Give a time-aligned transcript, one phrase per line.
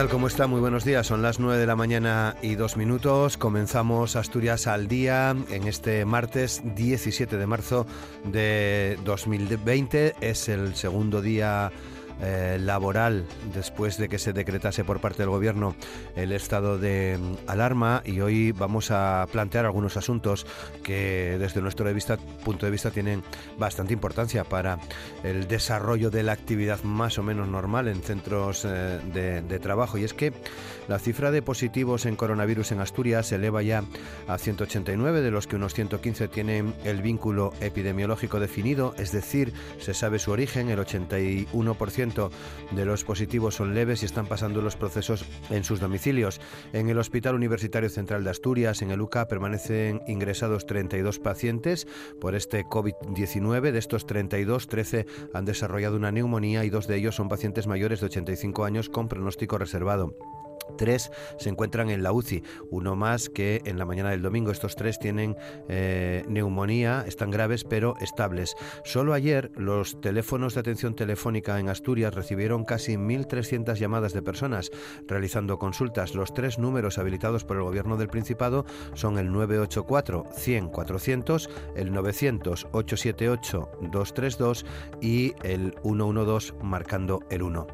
[0.00, 0.08] tal?
[0.08, 0.46] ¿Cómo está?
[0.46, 1.06] Muy buenos días.
[1.06, 3.36] Son las 9 de la mañana y dos minutos.
[3.36, 7.86] Comenzamos Asturias al día en este martes 17 de marzo
[8.24, 10.14] de 2020.
[10.22, 11.70] Es el segundo día
[12.22, 15.74] eh, laboral después de que se decretase por parte del gobierno
[16.16, 20.46] el estado de mm, alarma y hoy vamos a plantear algunos asuntos
[20.82, 23.22] que desde nuestro de vista, punto de vista tienen
[23.58, 24.78] bastante importancia para
[25.22, 30.04] el desarrollo de la actividad más o menos normal en centros eh, de, trabajo y
[30.04, 30.32] es que
[30.88, 33.84] la cifra de positivos en coronavirus en Asturias se eleva ya
[34.26, 39.94] a 189 de los que unos 115 tienen el vínculo epidemiológico definido, es decir, se
[39.94, 42.30] sabe su origen, el 81%
[42.70, 46.40] de los positivos son leves y están pasando los procesos en sus domicilios.
[46.72, 51.86] En el Hospital Universitario Central de Asturias, en el UCA, permanecen ingresados 32 pacientes
[52.20, 53.70] por este COVID-19.
[53.70, 58.00] De estos 32, 13 han desarrollado una neumonía y dos de ellos son pacientes mayores
[58.00, 60.14] de 85 años con pronóstico reservado.
[60.76, 64.50] Tres se encuentran en la UCI, uno más que en la mañana del domingo.
[64.50, 65.36] Estos tres tienen
[65.68, 68.54] eh, neumonía, están graves pero estables.
[68.84, 74.70] Solo ayer los teléfonos de atención telefónica en Asturias recibieron casi 1.300 llamadas de personas
[75.06, 76.14] realizando consultas.
[76.14, 78.64] Los tres números habilitados por el Gobierno del Principado
[78.94, 84.66] son el 984 100 400, el 900 878 232
[85.00, 87.66] y el 112 marcando el 1.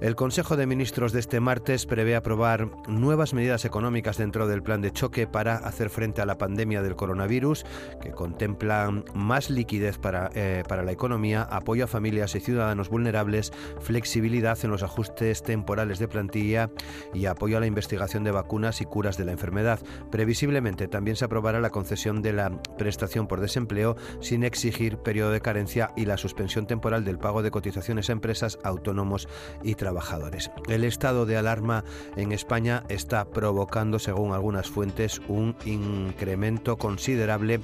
[0.00, 2.39] El Consejo de Ministros de este martes prevé aprobar
[2.88, 6.96] nuevas medidas económicas dentro del plan de choque para hacer frente a la pandemia del
[6.96, 7.66] coronavirus,
[8.00, 13.52] que contemplan más liquidez para, eh, para la economía, apoyo a familias y ciudadanos vulnerables,
[13.80, 16.70] flexibilidad en los ajustes temporales de plantilla
[17.12, 19.80] y apoyo a la investigación de vacunas y curas de la enfermedad.
[20.10, 25.40] Previsiblemente también se aprobará la concesión de la prestación por desempleo sin exigir periodo de
[25.42, 29.28] carencia y la suspensión temporal del pago de cotizaciones a empresas, autónomos
[29.62, 30.50] y trabajadores.
[30.68, 31.84] El estado de alarma
[32.20, 37.60] en España está provocando, según algunas fuentes, un incremento considerable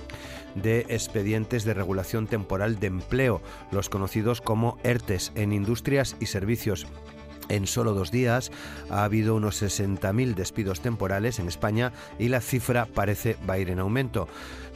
[0.55, 3.41] de expedientes de regulación temporal de empleo,
[3.71, 6.87] los conocidos como ERTES, en industrias y servicios.
[7.49, 8.50] En solo dos días
[8.91, 13.71] ha habido unos 60.000 despidos temporales en España y la cifra parece va a ir
[13.71, 14.27] en aumento.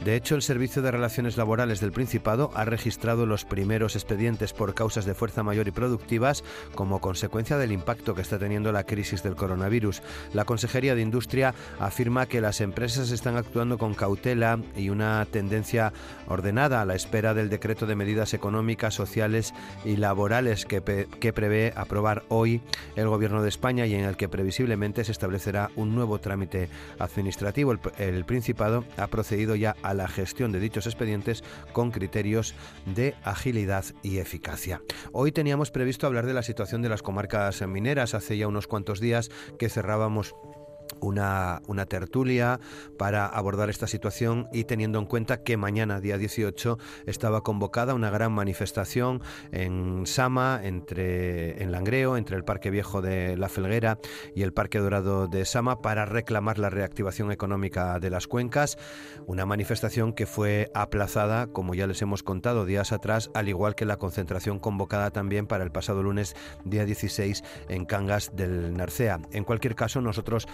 [0.03, 4.73] De hecho, el Servicio de Relaciones Laborales del Principado ha registrado los primeros expedientes por
[4.73, 9.21] causas de fuerza mayor y productivas como consecuencia del impacto que está teniendo la crisis
[9.21, 10.01] del coronavirus.
[10.33, 15.93] La Consejería de Industria afirma que las empresas están actuando con cautela y una tendencia
[16.27, 19.53] ordenada a la espera del decreto de medidas económicas, sociales
[19.85, 22.61] y laborales que, prevé aprobar hoy
[22.95, 27.75] el Gobierno de España y en el que previsiblemente se establecerá un nuevo trámite administrativo.
[27.99, 31.43] El, Principado ha procedido ya a la gestión de dichos expedientes
[31.73, 34.81] con criterios de agilidad y eficacia.
[35.11, 38.13] Hoy teníamos previsto hablar de la situación de las comarcas mineras.
[38.13, 40.35] Hace ya unos cuantos días que cerrábamos
[41.01, 42.59] una, una, tertulia
[42.97, 48.09] para abordar esta situación y teniendo en cuenta que mañana, día 18, estaba convocada una
[48.09, 53.99] gran manifestación en Sama, entre, en Langreo, entre el Parque Viejo de La Felguera
[54.35, 58.77] y el Parque Dorado de Sama, para reclamar la reactivación económica de las cuencas.
[59.25, 63.85] Una manifestación que fue aplazada, como ya les hemos contado días atrás, al igual que
[63.85, 69.19] la concentración convocada también para el pasado lunes, día 16, en Cangas del Narcea.
[69.31, 70.47] En cualquier caso, nosotros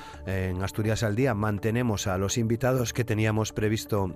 [0.46, 4.16] en Asturias al Día mantenemos a los invitados que teníamos previsto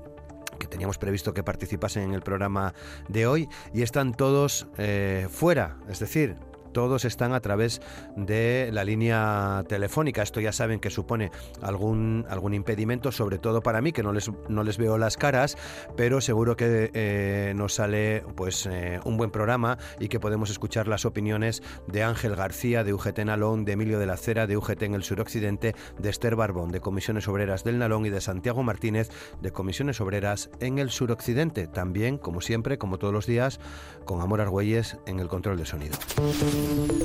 [0.60, 2.76] que teníamos previsto que participasen en el programa
[3.08, 6.36] de hoy y están todos eh, fuera, es decir,
[6.72, 7.82] todos están a través
[8.16, 10.22] de la línea telefónica.
[10.22, 11.32] Esto ya saben que supone
[11.62, 15.58] algún, algún impedimento, sobre todo para mí, que no les, no les veo las caras,
[15.96, 20.88] pero seguro que eh, nos sale pues eh, un buen programa y que podemos escuchar
[20.88, 24.84] las opiniones de Ángel García, de UGT Nalón, de Emilio de la Cera, de UGT
[24.84, 29.10] en el suroccidente, de Esther Barbón, de Comisiones Obreras del Nalón y de Santiago Martínez,
[29.42, 31.68] de Comisiones Obreras en el suroccidente.
[31.68, 33.60] También, como siempre, como todos los días,
[34.06, 35.98] con Amor Argüelles en el control de sonido.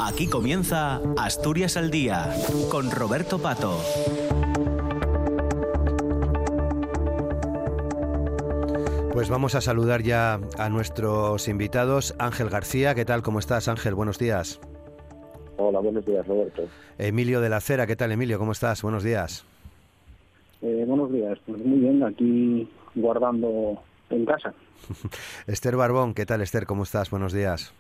[0.01, 2.35] Aquí comienza Asturias al Día
[2.71, 3.79] con Roberto Pato.
[9.13, 12.15] Pues vamos a saludar ya a nuestros invitados.
[12.19, 13.23] Ángel García, ¿qué tal?
[13.23, 13.95] ¿Cómo estás, Ángel?
[13.95, 14.61] Buenos días.
[15.57, 16.63] Hola, buenos días, Roberto.
[16.99, 18.39] Emilio de la Cera, ¿qué tal, Emilio?
[18.39, 18.83] ¿Cómo estás?
[18.83, 19.47] Buenos días.
[20.61, 23.81] Eh, buenos días, pues muy bien, aquí guardando
[24.11, 24.53] en casa.
[25.47, 26.67] Esther Barbón, ¿qué tal, Esther?
[26.67, 27.11] ¿Cómo estás?
[27.11, 27.73] Buenos días.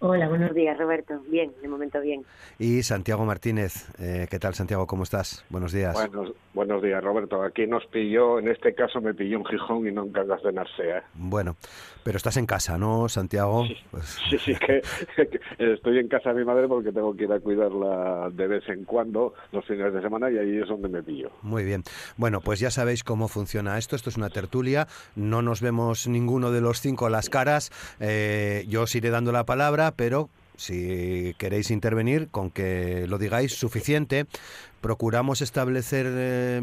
[0.00, 1.20] Hola, buenos días, Roberto.
[1.28, 2.24] Bien, de momento bien.
[2.56, 4.86] Y Santiago Martínez, eh, ¿qué tal, Santiago?
[4.86, 5.44] ¿Cómo estás?
[5.50, 5.92] Buenos días.
[5.92, 7.42] Buenos, buenos días, Roberto.
[7.42, 10.52] Aquí nos pilló, en este caso me pilló un Gijón y no en Caldas de
[10.52, 11.02] Narcea.
[11.14, 11.56] Bueno,
[12.04, 13.64] pero estás en casa, ¿no, Santiago?
[13.66, 14.04] Sí, pues...
[14.30, 14.82] sí, sí que,
[15.26, 18.68] que, estoy en casa de mi madre porque tengo que ir a cuidarla de vez
[18.68, 21.32] en cuando, los fines de semana, y ahí es donde me pillo.
[21.42, 21.82] Muy bien.
[22.16, 23.96] Bueno, pues ya sabéis cómo funciona esto.
[23.96, 24.86] Esto es una tertulia.
[25.16, 27.72] No nos vemos ninguno de los cinco las caras.
[27.98, 33.54] Eh, yo os iré dando la palabra pero si queréis intervenir, con que lo digáis
[33.54, 34.26] suficiente,
[34.80, 36.60] procuramos establecer eh,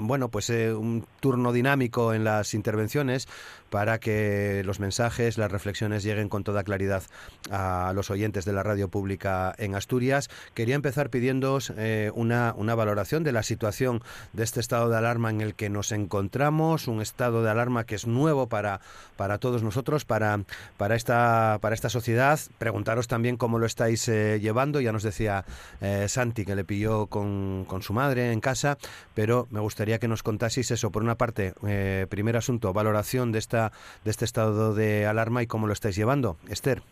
[0.00, 3.28] bueno pues eh, un turno dinámico en las intervenciones
[3.76, 7.02] para que los mensajes, las reflexiones lleguen con toda claridad
[7.50, 10.30] a los oyentes de la radio pública en Asturias.
[10.54, 14.02] Quería empezar pidiéndoos eh, una, una valoración de la situación
[14.32, 17.96] de este estado de alarma en el que nos encontramos, un estado de alarma que
[17.96, 18.80] es nuevo para,
[19.18, 20.40] para todos nosotros, para,
[20.78, 22.40] para, esta, para esta sociedad.
[22.56, 24.80] Preguntaros también cómo lo estáis eh, llevando.
[24.80, 25.44] Ya nos decía
[25.82, 28.78] eh, Santi que le pilló con, con, su madre en casa,
[29.14, 30.90] pero me gustaría que nos contaseis eso.
[30.90, 33.65] Por una parte, eh, primer asunto, valoración de esta
[34.04, 36.36] de este estado de alarma y cómo lo estáis llevando.
[36.48, 36.82] Esther.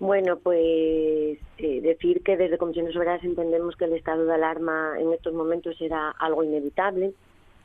[0.00, 5.12] Bueno, pues eh, decir que desde Comisiones Obreras entendemos que el estado de alarma en
[5.12, 7.12] estos momentos era algo inevitable.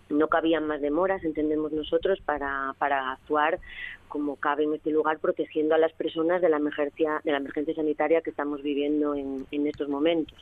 [0.09, 3.59] No cabían más demoras, entendemos nosotros, para, para actuar
[4.07, 7.73] como cabe en este lugar, protegiendo a las personas de la emergencia, de la emergencia
[7.73, 10.37] sanitaria que estamos viviendo en, en estos momentos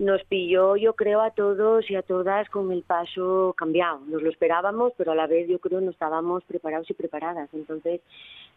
[0.00, 4.00] nos pilló, yo creo, a todos y a todas con el paso cambiado.
[4.06, 7.50] Nos lo esperábamos, pero a la vez yo creo no estábamos preparados y preparadas.
[7.52, 8.00] Entonces,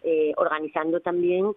[0.03, 1.51] eh, organizando también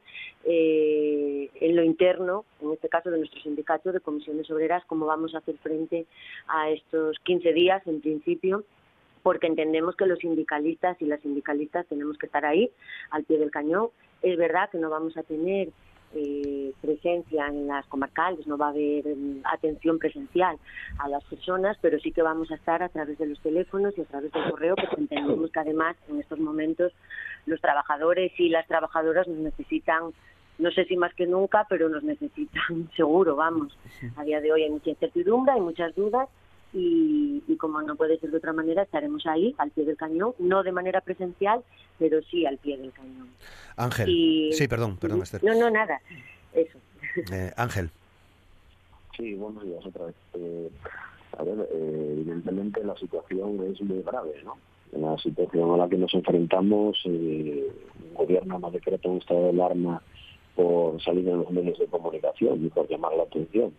[0.45, 5.37] eh, en lo interno, en este caso de nuestro sindicato de comisiones obreras, cómo vamos
[5.37, 6.07] a hacer frente
[6.49, 8.65] a estos 15 días en principio
[9.23, 12.71] porque entendemos que los sindicalistas y las sindicalistas tenemos que estar ahí,
[13.11, 13.89] al pie del cañón.
[14.23, 15.69] Es verdad que no vamos a tener
[16.17, 20.57] eh, presencia en las comarcales, no va a haber mm, atención presencial
[20.99, 24.03] a las personas, pero sí que vamos a estar a través de los teléfonos y
[24.03, 26.93] a través del correo, porque entendemos que además en estos momentos
[27.47, 30.13] los trabajadores y las trabajadoras nos necesitan
[30.59, 33.77] no sé si más que nunca, pero nos necesitan seguro, vamos.
[34.17, 36.31] A día de hoy hay mucha incertidumbre, hay muchas dudas
[36.77, 40.35] y, y, como no puede ser de otra manera, estaremos ahí, al pie del cañón,
[40.39, 41.63] no de manera presencial,
[41.99, 43.29] pero sí al pie del cañón.
[43.77, 44.51] Ángel.
[44.53, 45.43] Sí, perdón, perdón, Esther.
[45.43, 46.01] No, no, nada,
[46.53, 46.79] eso.
[47.33, 47.91] Eh, Ángel.
[49.17, 50.15] Sí, buenos días otra vez.
[50.35, 50.71] Eh,
[51.39, 54.59] a ver, eh, evidentemente la situación es muy grave, ¿no?
[54.93, 57.71] La situación a la que nos enfrentamos, eh,
[58.11, 60.03] el gobierno no decreta un estado de alarma
[60.55, 63.73] por salir en los medios de comunicación y por llamar la atención.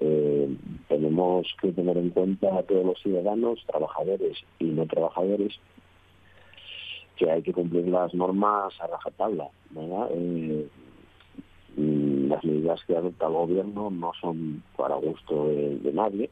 [0.00, 0.56] Eh,
[0.88, 5.58] tenemos que tener en cuenta a todos los ciudadanos, trabajadores y no trabajadores,
[7.16, 9.48] que hay que cumplir las normas a rajatabla.
[9.70, 10.08] ¿verdad?
[10.12, 10.66] Eh,
[11.76, 16.30] las medidas que adopta el gobierno no son para gusto de, de nadie,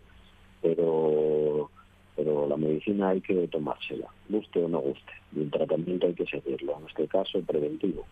[0.62, 1.70] pero
[2.18, 6.26] pero la medicina hay que tomársela, guste o no guste, y el tratamiento hay que
[6.26, 8.04] seguirlo, en este caso preventivo.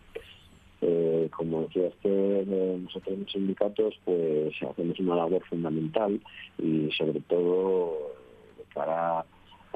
[0.81, 6.21] Eh, como decía usted, eh, nosotros los sindicatos pues hacemos una labor fundamental
[6.59, 8.13] y sobre todo
[8.57, 9.25] de cara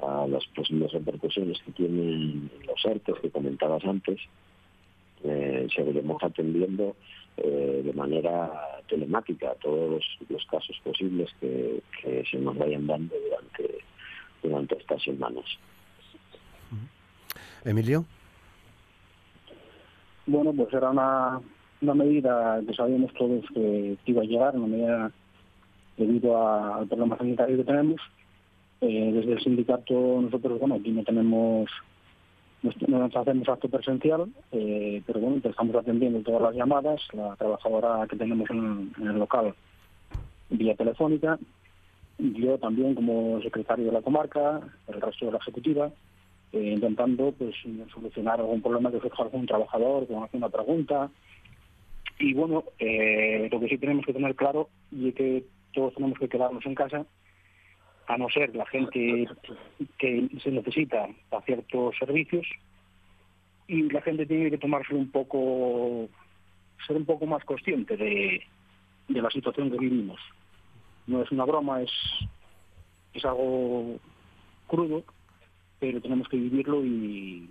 [0.02, 4.20] a las posibles repercusiones que tienen los artes que comentabas antes,
[5.24, 6.96] eh, seguiremos atendiendo
[7.38, 8.52] eh, de manera
[8.88, 13.80] telemática todos los, los casos posibles que, que, se nos vayan dando durante,
[14.42, 15.46] durante estas semanas.
[17.64, 18.06] Emilio.
[20.26, 21.42] Bueno, pues era una,
[21.82, 25.12] una medida que sabíamos todos que, iba a llegar, una medida
[25.98, 28.02] debido a, al problema sanitario que tenemos.
[28.82, 31.70] Eh, desde el sindicato nosotros, bueno, aquí no tenemos
[32.88, 38.06] no nos hacemos acto presencial, eh, pero bueno, estamos atendiendo todas las llamadas, la trabajadora
[38.08, 39.56] que tenemos en, el local
[40.50, 41.40] vía telefónica,
[42.20, 45.92] yo también como secretario de la comarca, el resto de la ejecutiva,
[46.54, 47.56] eh, intentando pues
[47.94, 51.10] solucionar algún problema que surja algún trabajador con alguna pregunta.
[52.20, 55.44] Y bueno, eh, lo que sí tenemos que tener claro y es que
[55.74, 57.06] todos tenemos que quedarnos en casa
[58.08, 59.28] a no ser la gente
[59.98, 62.46] que se necesita para ciertos servicios
[63.68, 66.10] y la gente tiene que tomarse un poco,
[66.86, 68.42] ser un poco más consciente de,
[69.08, 70.20] la situación que vivimos.
[71.08, 71.92] No es una broma, es,
[73.14, 73.98] es algo
[74.68, 75.04] crudo,
[75.82, 77.50] pero tenemos que vivirlo y,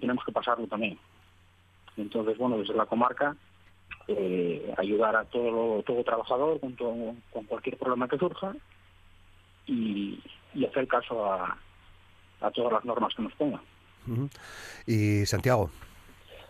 [0.00, 0.98] tenemos que pasarlo también.
[1.96, 3.36] Entonces, bueno, desde la comarca,
[4.08, 8.54] eh, ayudar a todo, todo trabajador con, con cualquier problema que surja
[9.66, 10.18] y,
[10.66, 11.58] hacer caso a,
[12.54, 13.60] todas las normas que nos pongan.
[14.86, 15.70] Y Santiago.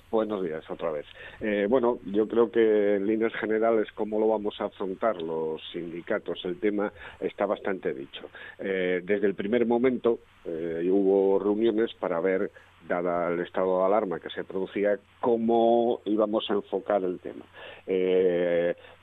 [0.08, 1.04] Buenos días otra vez.
[1.40, 6.44] Eh, bueno, yo creo que en líneas generales cómo lo vamos a afrontar los sindicatos,
[6.44, 8.30] el tema está bastante dicho.
[8.60, 12.52] Eh, desde el primer momento eh, hubo reuniones para ver,
[12.88, 17.44] dada el estado de alarma que se producía, cómo íbamos a enfocar el tema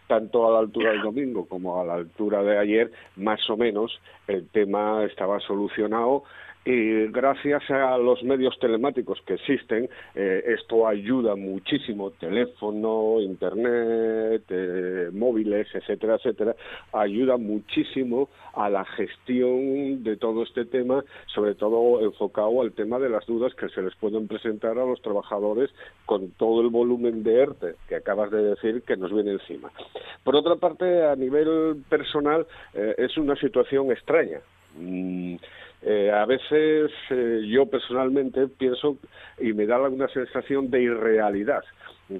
[0.07, 3.99] tanto a la altura del domingo como a la altura de ayer, más o menos
[4.27, 6.23] el tema estaba solucionado
[6.65, 15.09] y gracias a los medios telemáticos que existen, eh, esto ayuda muchísimo, teléfono, internet, eh,
[15.11, 16.55] móviles, etcétera, etcétera,
[16.93, 23.09] ayuda muchísimo a la gestión de todo este tema, sobre todo enfocado al tema de
[23.09, 25.69] las dudas que se les pueden presentar a los trabajadores
[26.05, 29.71] con todo el volumen de ERTE que acabas de decir que nos viene encima.
[30.23, 34.39] Por otra parte, a nivel personal, eh, es una situación extraña.
[34.77, 35.35] Mm,
[35.85, 38.97] eh, a veces eh, yo personalmente pienso
[39.37, 41.63] y me da alguna sensación de irrealidad.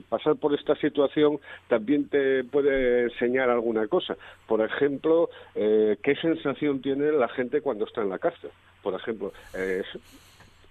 [0.09, 4.17] Pasar por esta situación también te puede enseñar alguna cosa.
[4.47, 8.49] Por ejemplo, eh, ¿qué sensación tiene la gente cuando está en la cárcel?
[8.81, 9.85] Por ejemplo, es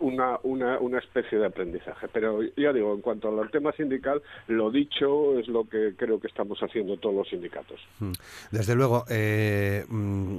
[0.00, 2.08] una, una, una especie de aprendizaje.
[2.12, 6.26] Pero ya digo, en cuanto al tema sindical, lo dicho es lo que creo que
[6.26, 7.80] estamos haciendo todos los sindicatos.
[8.00, 8.12] Mm.
[8.50, 10.38] Desde luego, mm,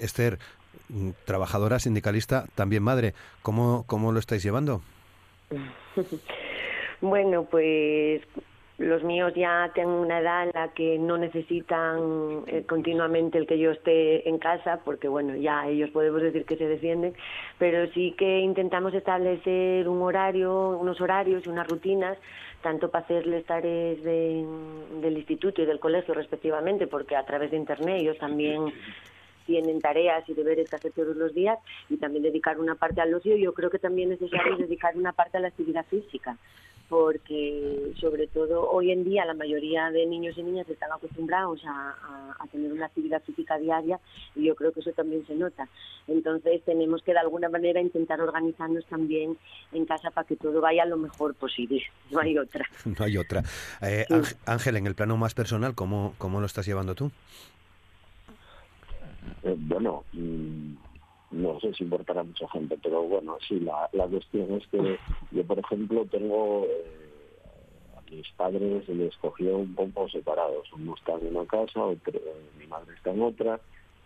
[0.00, 0.38] Esther,
[1.24, 3.14] trabajadora, sindicalista, también madre.
[3.42, 4.82] ¿Cómo, cómo lo estáis llevando?
[7.00, 8.22] bueno, pues
[8.78, 13.58] los míos ya tienen una edad en la que no necesitan eh, continuamente el que
[13.58, 17.14] yo esté en casa, porque bueno, ya ellos podemos decir que se defienden,
[17.58, 22.16] pero sí que intentamos establecer un horario, unos horarios y unas rutinas,
[22.62, 28.00] tanto para hacerles tareas del instituto y del colegio respectivamente, porque a través de internet
[28.00, 28.72] ellos también
[29.48, 33.14] tienen tareas y deberes que hacer todos los días y también dedicar una parte al
[33.14, 33.34] ocio.
[33.34, 36.36] Yo creo que también es necesario dedicar una parte a la actividad física
[36.88, 41.94] porque sobre todo hoy en día la mayoría de niños y niñas están acostumbrados a,
[42.50, 44.00] tener una actividad física diaria
[44.34, 45.68] y yo creo que eso también se nota.
[46.06, 49.36] Entonces tenemos que de alguna manera intentar organizarnos también
[49.72, 51.82] en casa para que todo vaya lo mejor posible.
[52.10, 52.64] No hay otra.
[52.86, 53.42] No hay otra.
[53.82, 54.06] Eh,
[54.46, 57.10] Ángel, en el plano más personal, ¿cómo, ¿cómo lo estás llevando tú?
[59.42, 60.74] Eh, bueno, mm,
[61.30, 64.98] no sé si importará mucha gente, pero bueno, sí, la, la cuestión es que
[65.30, 67.38] yo, por ejemplo, tengo eh,
[67.96, 70.72] a mis padres les cogió un poco separados.
[70.72, 72.20] Uno está en una casa, otro,
[72.58, 73.60] mi madre está en otra,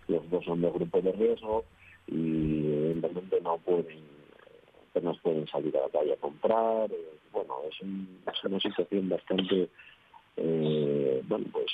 [0.09, 1.65] los dos son de grupo de riesgo
[2.09, 4.13] y evidentemente no pueden
[4.91, 6.91] apenas pueden salir a la calle a comprar.
[6.91, 9.69] Eh, bueno, es, es una situación bastante
[10.37, 11.71] eh, bueno pues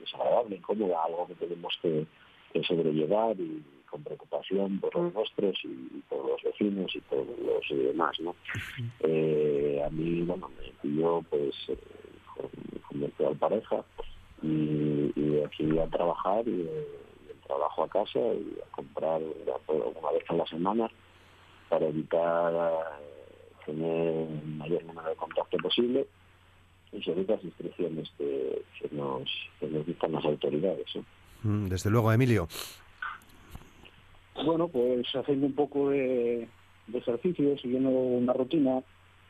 [0.00, 2.06] desagradable, incómoda, algo que tenemos que
[2.64, 8.18] sobrellevar y con preocupación por los nuestros y por los vecinos y por los demás,
[8.20, 8.34] ¿no?
[9.00, 11.78] Eh, a mí, bueno, me pidió pues eh,
[12.34, 13.84] con, mi actual pareja
[14.42, 20.24] y, y aquí a trabajar y, el trabajo a casa y a comprar una vez
[20.28, 20.90] a la semana
[21.68, 26.06] para evitar eh, tener el mayor número de contacto posible
[26.92, 29.28] y seguir las instrucciones que, nos,
[29.60, 30.86] que nos dictan las autoridades.
[31.42, 32.48] Mm, desde luego, Emilio.
[34.44, 36.48] Bueno, pues haciendo un poco de,
[36.92, 38.82] ejercicio, siguiendo una rutina,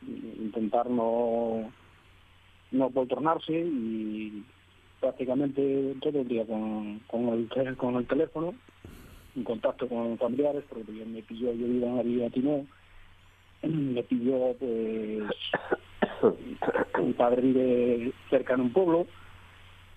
[0.05, 1.71] intentar no,
[2.71, 2.91] no
[3.49, 4.43] y
[4.99, 8.53] prácticamente todo el día con, con, el, con el teléfono,
[9.35, 12.65] en contacto con familiares, porque me pilló, yo vivo en la Tinó,
[13.63, 15.23] me pilló pues
[17.03, 19.07] mi padre vive cerca en un pueblo,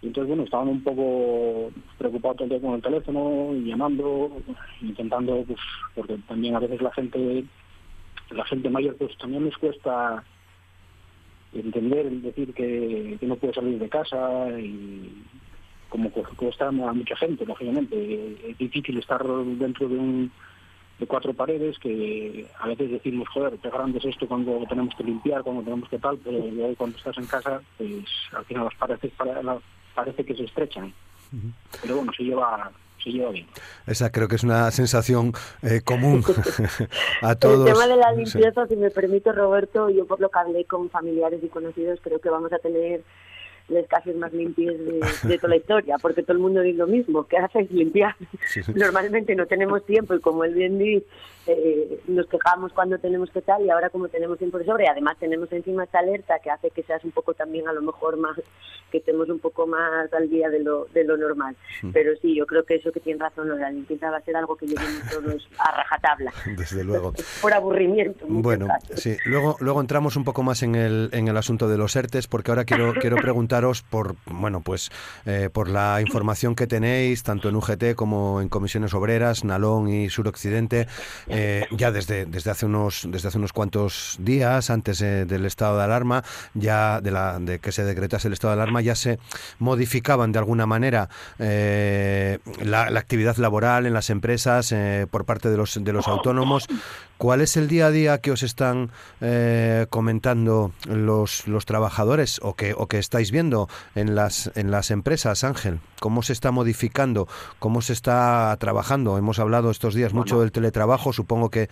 [0.02, 4.30] entonces, bueno, estaban un poco preocupados todo el día con el teléfono y llamando,
[4.80, 5.58] intentando, pues,
[5.94, 7.44] porque también a veces la gente
[8.30, 10.22] la gente mayor pues también les cuesta
[11.52, 15.24] entender y decir que, no puede salir de casa y
[15.88, 18.36] como cuesta a mucha gente, lógicamente.
[18.48, 20.32] Es difícil estar dentro de un
[21.00, 25.02] de cuatro paredes que a veces decimos, joder, qué grande es esto cuando tenemos que
[25.02, 26.44] limpiar, cuando tenemos que tal, pero
[26.76, 29.10] cuando estás en casa, pues al final las paredes
[29.94, 30.92] parece que se estrechan.
[31.82, 33.46] Pero bueno, se lleva se lleva bien.
[33.86, 35.32] Esa creo que es una sensación
[35.62, 36.22] eh, común
[37.22, 37.66] a todos.
[37.66, 40.90] El tema de la limpieza, si me permite, Roberto, yo por lo que hablé con
[40.90, 43.02] familiares y conocidos, creo que vamos a tener
[43.70, 44.74] los casos más limpios
[45.22, 48.14] de, toda la historia, porque todo el mundo dice lo mismo, ¿qué haces limpiar?
[48.74, 50.80] Normalmente no tenemos tiempo y como el bien
[51.46, 54.88] eh, nos quejamos cuando tenemos que tal y ahora como tenemos tiempo de sobra y
[54.88, 58.16] además tenemos encima esta alerta que hace que seas un poco también a lo mejor
[58.16, 58.36] más,
[58.90, 61.56] que estemos un poco más al día de lo, de lo normal.
[61.92, 64.56] Pero sí, yo creo que eso que tiene razón, la limpieza va a ser algo
[64.56, 66.32] que llevemos todos a rajatabla.
[66.56, 67.12] Desde luego.
[67.42, 68.26] Por aburrimiento.
[68.28, 71.94] Bueno, sí, luego, luego entramos un poco más en el, en el asunto de los
[71.96, 73.16] ERTES porque ahora quiero, quiero
[73.88, 74.90] por, bueno, pues
[75.26, 80.10] eh, por la información que tenéis tanto en UGT como en comisiones obreras, Nalón y
[80.10, 80.86] Suroccidente.
[81.28, 85.78] Eh, ya desde, desde, hace unos, desde hace unos cuantos días, antes eh, del estado
[85.78, 86.24] de alarma,
[86.54, 89.18] ya de, la, de que se decretase el estado de alarma, ya se
[89.58, 94.74] modificaban de alguna manera eh, la, actividad laboral en las empresas
[95.10, 96.66] por parte de los, de los autónomos.
[97.16, 98.90] ¿Cuál es el día a día que os están
[99.90, 103.49] comentando los, los trabajadores o que, o que estáis viendo
[103.94, 105.80] en las, en las empresas, Ángel?
[106.00, 107.28] ¿Cómo se está modificando?
[107.58, 109.18] ¿Cómo se está trabajando?
[109.18, 111.68] Hemos hablado estos días mucho del teletrabajo, supongo que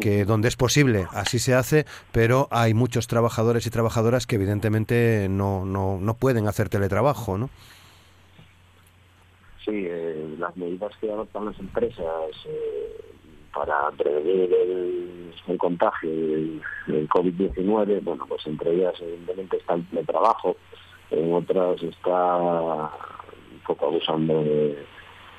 [0.00, 5.26] que donde es posible así se hace, pero hay muchos trabajadores y trabajadoras que evidentemente
[5.30, 7.48] no, no, no pueden hacer teletrabajo, ¿no?
[9.64, 13.00] Sí, eh, las medidas que adoptan las empresas eh,
[13.52, 20.56] para prevenir el, contagio del, COVID-19, bueno, pues entre ellas evidentemente está el teletrabajo,
[21.10, 24.42] en otras está un poco abusando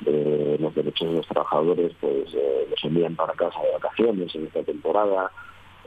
[0.01, 4.45] de los derechos de los trabajadores, pues eh, los envían para casa de vacaciones en
[4.45, 5.31] esta temporada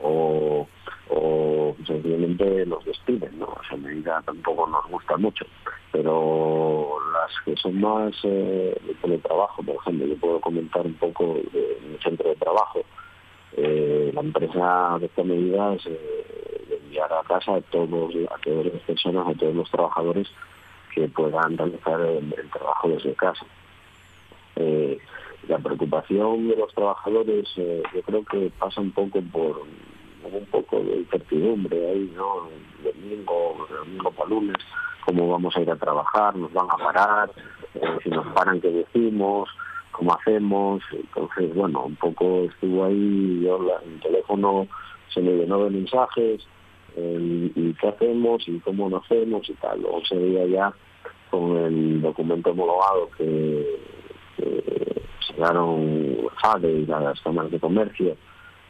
[0.03, 0.67] o,
[1.11, 3.57] o sencillamente los despiden, ¿no?
[3.65, 5.45] Esa medida tampoco nos gusta mucho,
[5.93, 11.35] pero las que son más eh, de trabajo, por ejemplo, yo puedo comentar un poco
[11.53, 12.81] de, centro de trabajo.
[13.57, 16.60] Eh, la empresa de esta medida es de
[16.91, 20.29] enviar a casa a todos a todas las personas, a todos los trabajadores
[20.93, 23.47] que puedan realizar el trabajo desde casa.
[24.57, 24.99] Eh,
[25.49, 29.63] la preocupación de los trabajadores eh, yo creo que pasa un poco por
[30.25, 32.49] un poco de incertidumbre ahí, ¿no?
[32.85, 34.57] Domingo, el domingo para lunes,
[35.07, 37.31] cómo vamos a ir a trabajar, nos van a parar,
[37.75, 39.49] eh, si nos paran, qué decimos,
[39.93, 40.83] cómo hacemos.
[40.93, 44.67] Entonces, bueno, un poco estuvo ahí, yo el teléfono
[45.13, 46.47] se me llenó de mensajes,
[46.97, 49.81] y qué hacemos y cómo lo hacemos y tal.
[49.81, 50.75] Luego se veía ya
[51.31, 53.79] con el documento homologado que
[54.39, 58.17] eh, llegaron FADE y las cámaras de comercio,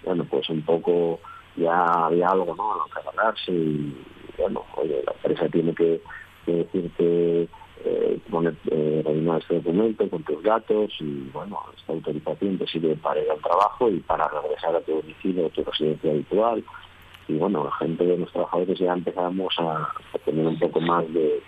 [0.04, 1.20] bueno, pues un poco
[1.56, 2.72] ya había algo ¿no?
[2.72, 3.96] a lo que agarrarse y
[4.38, 6.00] bueno, oye, la empresa tiene que,
[6.46, 7.48] decir que
[7.85, 12.96] eh, poner, eh, rellenar este documento con tus datos y bueno, esta autorización te sirve
[12.96, 16.64] para ir al trabajo y para regresar a tu domicilio, a tu residencia habitual.
[17.30, 19.88] Y bueno, la gente de los trabajadores ya empezamos a,
[20.24, 21.40] tener un poco más de,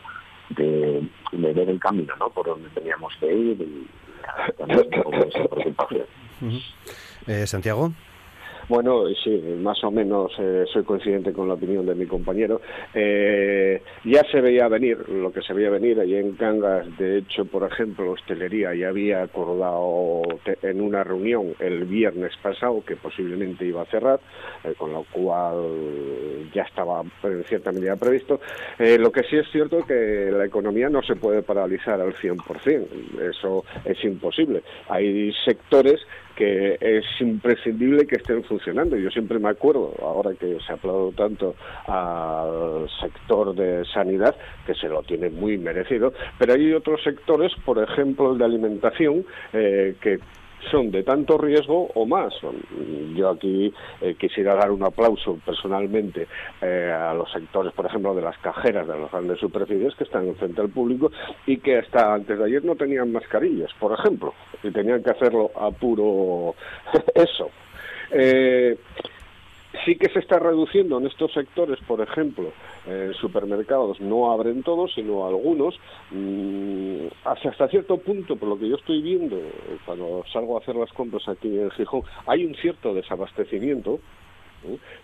[1.33, 2.29] ver el camino, ¿no?
[2.31, 3.89] Por donde teníamos que ir y,
[7.27, 7.93] eh, Santiago.
[8.69, 12.61] Bueno, sí, más o menos eh, soy coincidente con la opinión de mi compañero.
[12.95, 17.45] Eh, ya se veía venir, lo que se veía venir allí en Cangas, de hecho,
[17.45, 20.23] por ejemplo, hostelería ya había acordado
[20.63, 24.21] en una reunión el viernes pasado que posiblemente iba a cerrar,
[24.65, 28.41] eh, con lo cual ya estaba en cierta medida previsto.
[28.79, 32.87] lo que sí es cierto es que la economía no se puede paralizar al 100%,
[33.31, 34.63] eso es imposible.
[34.89, 36.01] Hay sectores
[36.43, 38.97] que es imprescindible que estén funcionando.
[38.97, 41.55] Yo siempre me acuerdo, ahora que se ha hablado tanto
[41.87, 44.35] al sector de sanidad,
[44.67, 49.25] que se lo tiene muy merecido, pero hay otros sectores, por ejemplo el de alimentación,
[49.53, 50.19] eh, que
[50.71, 52.35] son de tanto riesgo o más.
[53.15, 56.27] Yo aquí eh, quisiera dar un aplauso personalmente
[56.61, 60.35] eh, a los sectores, por ejemplo, de las cajeras de las grandes superficies que están
[60.37, 61.11] frente al público
[61.47, 65.51] y que hasta antes de ayer no tenían mascarillas, por ejemplo, y tenían que hacerlo
[65.57, 66.55] a puro
[67.15, 67.51] eso.
[68.11, 68.77] Eh,
[69.85, 72.53] sí que se está reduciendo en estos sectores, por ejemplo,
[72.87, 75.79] en supermercados no abren todos, sino algunos,
[76.11, 79.39] mm, hasta cierto punto, por lo que yo estoy viendo,
[79.85, 84.01] cuando salgo a hacer las compras aquí en Gijón, hay un cierto desabastecimiento,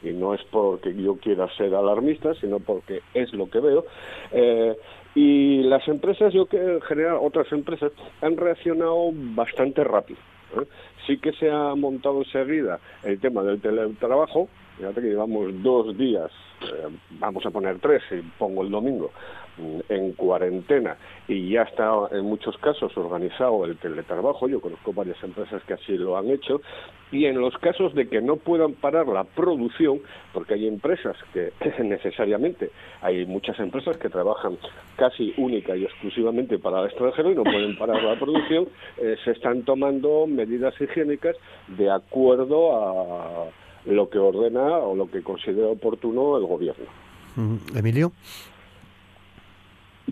[0.03, 3.85] y no es porque yo quiera ser alarmista, sino porque es lo que veo.
[4.33, 4.77] Eh,
[5.15, 10.21] y las empresas, yo que en general otras empresas, han reaccionado bastante rápido.
[10.57, 10.67] ¿Eh?
[11.07, 16.31] Sí que se ha montado enseguida el tema del teletrabajo, fíjate que llevamos dos días,
[16.63, 19.11] eh, vamos a poner tres, y pongo el domingo,
[19.89, 25.63] en cuarentena y ya está en muchos casos organizado el teletrabajo, yo conozco varias empresas
[25.65, 26.61] que así lo han hecho,
[27.11, 30.01] y en los casos de que no puedan parar la producción,
[30.33, 32.71] porque hay empresas que necesariamente,
[33.03, 34.59] hay muchas empresas que trabajan
[34.97, 38.69] casi única y exclusivamente para el extranjero y no pueden parar la producción,
[38.99, 41.37] eh, se están tomando medidas higiénicas
[41.69, 43.51] de acuerdo a
[43.87, 46.87] lo que ordena o lo que considera oportuno el gobierno.
[47.75, 48.13] Emilio.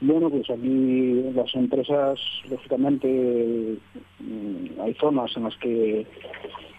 [0.02, 3.78] Bueno, pues aquí las empresas, lógicamente,
[4.18, 6.06] mm, hay zonas en las que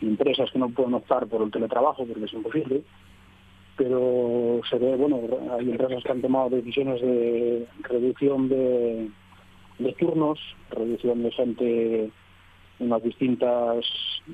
[0.01, 2.83] empresas que no pueden optar por el teletrabajo porque es imposible,
[3.75, 5.21] pero se ve, bueno,
[5.57, 9.09] hay empresas que han tomado decisiones de reducción de,
[9.97, 12.11] turnos, reducción de gente
[12.79, 13.83] en las distintas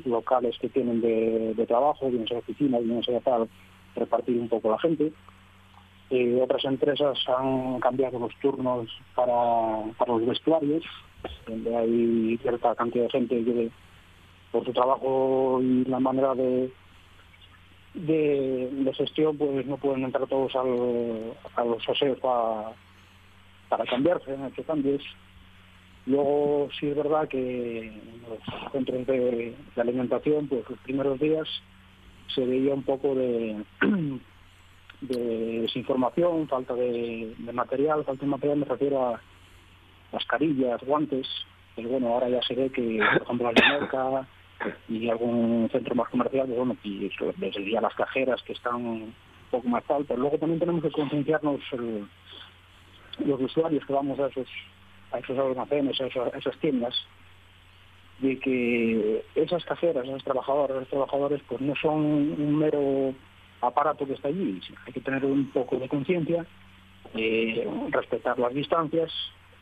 [0.03, 3.47] locales que tienen de, trabajo, bien sea oficinas, bien sea tal,
[3.95, 5.13] repartir un poco la gente
[6.41, 9.33] otras empresas han cambiado los turnos para,
[9.97, 10.83] para los vestuarios,
[11.47, 13.71] donde hay cierta cantidad de gente que
[14.51, 16.71] por su trabajo y la manera de,
[17.95, 22.73] de, gestión pues no pueden entrar todos a los aseos para,
[23.69, 25.01] para cambiarse, han hecho cambios.
[26.05, 27.91] Luego sí es verdad que
[28.29, 31.47] los centros de alimentación, pues los primeros días
[32.35, 33.63] se veía un poco de
[35.07, 39.21] de desinformación, falta de, material, falta de material me refiero a
[40.11, 41.27] mascarillas, guantes,
[41.75, 44.27] pero bueno, ahora ya se ve que, por ejemplo, la merca
[44.87, 49.15] y algún centro más comercial, pues bueno, y ya las cajeras que están un
[49.51, 51.59] poco más pero luego también tenemos que concienciarnos
[53.25, 54.47] los usuarios que vamos a esos
[55.11, 56.95] a esos almacenes, a, a esas tiendas,
[58.19, 63.13] de que esas cajeras, esos trabajadores, esos trabajadores, pues no son un mero
[63.67, 64.61] aparato que está allí.
[64.85, 66.45] Hay que tener un poco de conciencia,
[67.15, 69.11] eh, respetar las distancias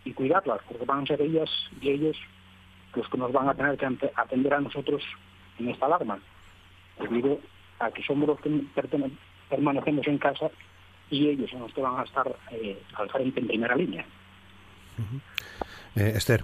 [0.05, 1.49] y cuidarlas, porque van a ser ellas
[1.81, 2.17] y ellos
[2.95, 5.01] los que nos van a tener que atender a nosotros
[5.59, 6.19] en esta alarma,
[6.99, 7.39] debido
[7.79, 8.49] a que somos los que
[9.49, 10.49] permanecemos en casa
[11.09, 14.05] y ellos son los que van a estar eh, al frente en primera línea.
[15.95, 16.43] Eh, Esther.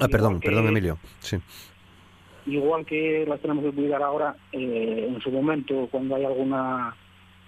[0.00, 0.98] ah, perdón, perdón, Emilio.
[1.20, 1.38] Sí
[2.46, 6.94] igual que las tenemos que cuidar ahora, eh, en su momento, cuando hay alguna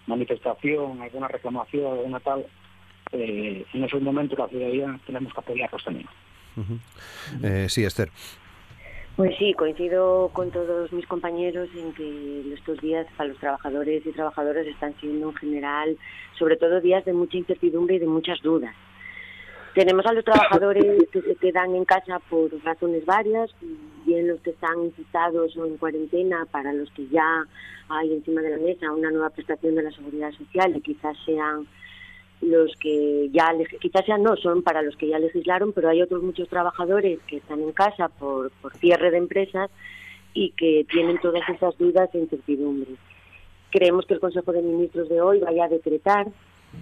[0.07, 2.47] manifestación, alguna reclamación, alguna tal,
[3.13, 6.09] eh, en esos momentos la ciudadanía tenemos que apoyarlos también.
[7.43, 8.11] Eh, sí, Esther.
[9.17, 14.13] Pues sí, coincido con todos mis compañeros en que estos días para los trabajadores y
[14.13, 15.99] trabajadoras están siendo en general,
[16.39, 18.75] sobre todo días de mucha incertidumbre y de muchas dudas.
[19.75, 23.51] Tenemos a los trabajadores que se quedan en casa por razones varias,
[24.05, 27.47] bien los que están infectados o en cuarentena, para los que ya
[27.89, 31.67] hay encima de la mesa una nueva prestación de la seguridad social y quizás sean
[32.43, 36.23] los que ya quizás sean no son para los que ya legislaron, pero hay otros
[36.23, 39.71] muchos trabajadores que están en casa por, por cierre de empresas
[40.35, 42.99] y que tienen todas esas dudas e incertidumbres.
[43.71, 46.27] Creemos que el Consejo de Ministros de hoy vaya a decretar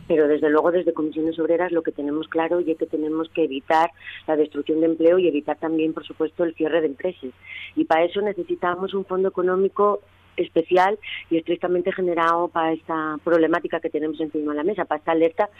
[0.06, 3.90] pero desde luego desde comisiones obreras lo que tenemos claro es que tenemos que evitar
[4.26, 7.30] la destrucción de empleo y evitar también, por supuesto, el cierre de empresas.
[7.76, 10.00] Y para eso necesitamos un fondo económico
[10.36, 10.98] especial
[11.30, 15.50] y estrictamente generado para esta problemática que tenemos encima de la mesa, para esta alerta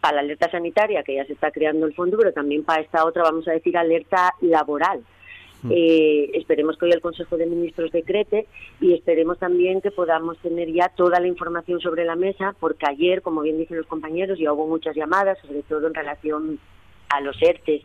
[0.00, 3.04] para la alerta sanitaria, que ya se está creando el fondo, pero también para esta
[3.04, 5.02] otra, vamos a decir, alerta laboral.
[5.70, 8.46] Eh, esperemos que hoy el Consejo de Ministros decrete
[8.80, 13.22] y esperemos también que podamos tener ya toda la información sobre la mesa, porque ayer,
[13.22, 16.58] como bien dicen los compañeros, ya hubo muchas llamadas, sobre todo en relación
[17.08, 17.82] a los ERTE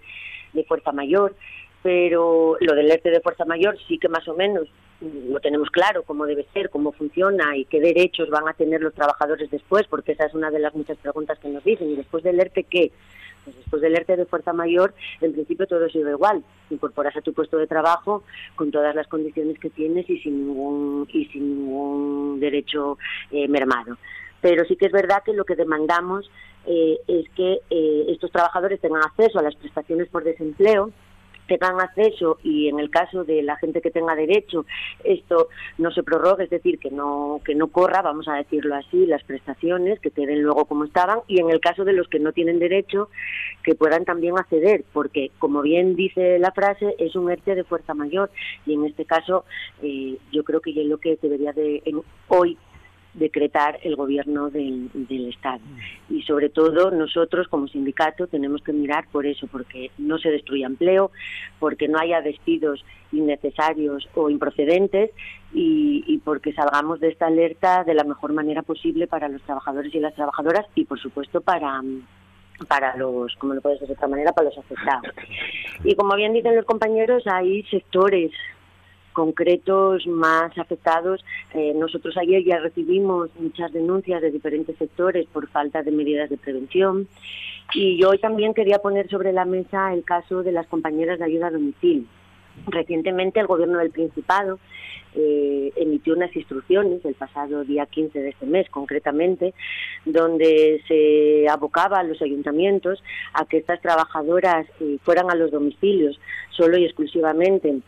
[0.53, 1.35] de fuerza mayor,
[1.81, 4.67] pero lo del ERTE de fuerza mayor sí que más o menos
[5.01, 8.93] lo tenemos claro cómo debe ser, cómo funciona y qué derechos van a tener los
[8.93, 11.89] trabajadores después, porque esa es una de las muchas preguntas que nos dicen.
[11.89, 12.91] ¿Y después del ERTE qué?
[13.43, 16.43] Pues después del ERTE de fuerza mayor, en principio todo sido igual.
[16.69, 18.23] Incorporas a tu puesto de trabajo
[18.55, 22.97] con todas las condiciones que tienes y sin ningún, y sin ningún derecho
[23.31, 23.97] eh, mermado.
[24.41, 26.29] Pero sí que es verdad que lo que demandamos
[26.65, 30.91] eh, es que eh, estos trabajadores tengan acceso a las prestaciones por desempleo,
[31.57, 34.65] tengan acceso y en el caso de la gente que tenga derecho
[35.03, 39.05] esto no se prorrogue, es decir, que no que no corra, vamos a decirlo así,
[39.05, 42.31] las prestaciones que queden luego como estaban y en el caso de los que no
[42.31, 43.09] tienen derecho
[43.63, 47.93] que puedan también acceder, porque como bien dice la frase es un ERTE de fuerza
[47.93, 48.31] mayor
[48.65, 49.45] y en este caso
[49.81, 51.81] eh, yo creo que es lo que debería de
[52.27, 52.57] hoy
[53.13, 54.89] decretar el gobierno del,
[55.29, 55.61] Estado.
[56.09, 60.67] Y sobre todo nosotros como sindicato tenemos que mirar por eso, porque no se destruya
[60.67, 61.11] empleo,
[61.59, 65.11] porque no haya despidos innecesarios o improcedentes
[65.53, 69.93] y, y porque salgamos de esta alerta de la mejor manera posible para los trabajadores
[69.93, 71.81] y las trabajadoras y por supuesto para
[72.67, 75.11] para los, como lo puedes decir de otra manera, para los afectados.
[75.83, 78.31] Y como bien dicen los compañeros, hay sectores
[79.11, 81.23] concretos más afectados.
[81.53, 86.37] Eh, nosotros ayer ya recibimos muchas denuncias de diferentes sectores por falta de medidas de
[86.37, 87.07] prevención
[87.73, 91.25] y yo hoy también quería poner sobre la mesa el caso de las compañeras de
[91.25, 92.05] ayuda a domicilio.
[92.67, 94.59] Recientemente el Gobierno del Principado
[95.13, 99.53] eh, emitió unas instrucciones el pasado día 15 de este mes concretamente,
[100.05, 106.19] donde se abocaba a los ayuntamientos a que estas trabajadoras eh, fueran a los domicilios
[106.51, 107.79] solo y exclusivamente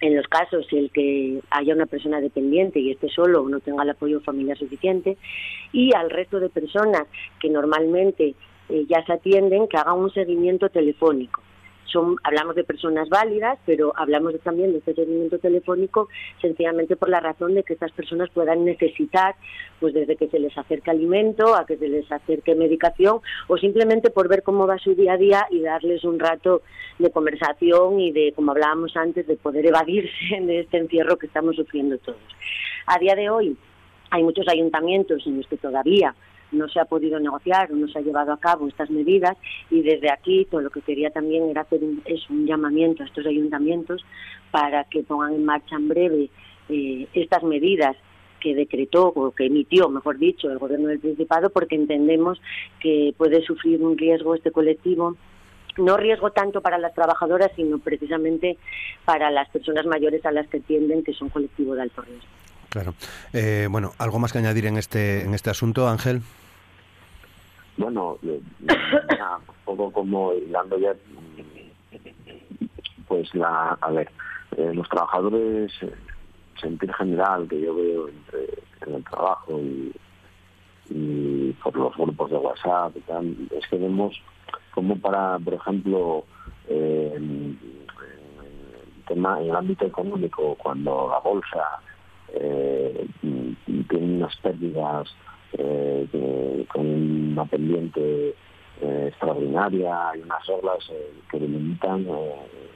[0.00, 3.82] en los casos en que haya una persona dependiente y esté solo o no tenga
[3.82, 5.16] el apoyo familiar suficiente,
[5.72, 7.02] y al resto de personas
[7.40, 8.34] que normalmente
[8.68, 11.42] eh, ya se atienden, que hagan un seguimiento telefónico
[11.90, 16.08] son, hablamos de personas válidas, pero hablamos también de este seguimiento telefónico
[16.40, 19.34] sencillamente por la razón de que estas personas puedan necesitar,
[19.80, 24.10] pues desde que se les acerque alimento, a que se les acerque medicación, o simplemente
[24.10, 26.62] por ver cómo va su día a día y darles un rato
[26.98, 31.56] de conversación y de, como hablábamos antes, de poder evadirse de este encierro que estamos
[31.56, 32.18] sufriendo todos.
[32.86, 33.56] A día de hoy
[34.10, 36.14] hay muchos ayuntamientos en los que todavía
[36.52, 39.36] no se ha podido negociar no se ha llevado a cabo estas medidas
[39.70, 43.06] y desde aquí todo lo que quería también era hacer un, es un llamamiento a
[43.06, 44.04] estos ayuntamientos
[44.50, 46.30] para que pongan en marcha en breve
[46.68, 47.96] eh, estas medidas
[48.40, 52.40] que decretó o que emitió, mejor dicho, el Gobierno del Principado, porque entendemos
[52.78, 55.16] que puede sufrir un riesgo este colectivo
[55.78, 58.58] no riesgo tanto para las trabajadoras, sino precisamente
[59.04, 62.26] para las personas mayores a las que atienden, que son colectivo de alto riesgo.
[62.68, 62.94] Claro.
[63.32, 66.20] Eh, bueno, ¿algo más que añadir en este, en este asunto, Ángel?
[67.78, 70.94] Bueno, eh, un poco como hilando ya,
[73.06, 74.10] pues la, a ver,
[74.56, 75.72] eh, los trabajadores,
[76.60, 78.46] sentir general que yo veo entre,
[78.86, 79.92] en el trabajo y,
[81.62, 84.20] por los grupos de WhatsApp y tal, es que vemos
[84.72, 86.24] como para, por ejemplo,
[86.68, 87.58] en,
[89.06, 91.80] tema, en el ámbito económico, cuando la bolsa
[92.34, 93.06] eh,
[93.88, 95.08] tienen unas pérdidas
[95.52, 98.34] eh, con una pendiente
[98.80, 102.06] eh, extraordinaria y unas reglas eh, que delimitan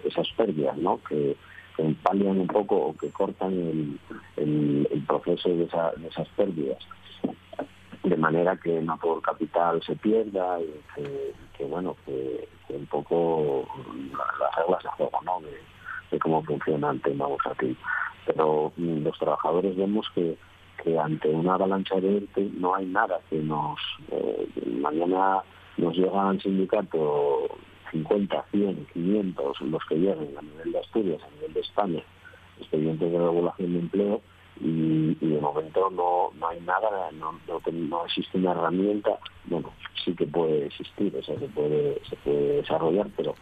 [0.04, 0.98] esas pérdidas, ¿no?
[1.06, 1.36] que,
[1.76, 3.98] que palian un poco o que cortan
[4.36, 5.64] el, proceso de,
[6.08, 6.78] esas pérdidas
[8.02, 10.72] de manera que no el capital se pierda y
[11.56, 13.66] que, bueno que, un poco
[14.40, 15.40] las reglas de juego ¿no?
[15.42, 15.71] de,
[16.18, 17.76] cómo funciona el tema bursátil
[18.26, 20.36] pero mm, los trabajadores vemos que,
[20.98, 22.26] ante una avalancha de
[22.58, 23.78] no hay nada que nos...
[24.10, 24.48] Eh,
[24.80, 25.42] mañana
[25.76, 27.46] nos llegan al sindicato
[27.92, 32.02] 50, 100, 500, los que lleguen a nivel de Asturias, a nivel de España,
[32.58, 34.20] expedientes de regulación de empleo,
[34.60, 37.38] y, de momento no, no hay nada, no,
[37.72, 39.70] no, existe una herramienta, bueno,
[40.04, 43.36] sí que puede existir, o sea, se puede, se puede desarrollar, pero,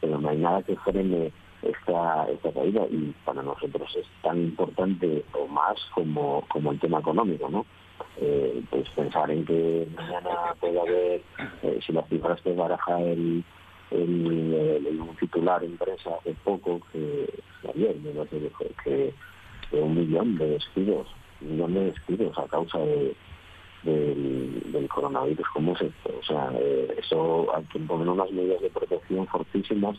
[0.00, 5.24] pero no hay nada que frene esta, esta caída y para nosotros es tan importante
[5.32, 7.66] o más como, como el tema económico, ¿no?
[8.18, 11.22] Eh, pues pensar en que mañana puede haber,
[11.62, 13.44] eh, si las cifras que baraja el,
[13.90, 17.26] el, titular empresa hace poco, que
[17.74, 19.12] ayer me que,
[19.70, 21.08] que un millón de despidos,
[21.40, 23.14] un millón de despidos a causa de,
[23.82, 26.14] del, coronavirus, ¿cómo es esto?
[26.18, 29.96] O sea, eh, eso hay que poner unas medidas de protección fortísimas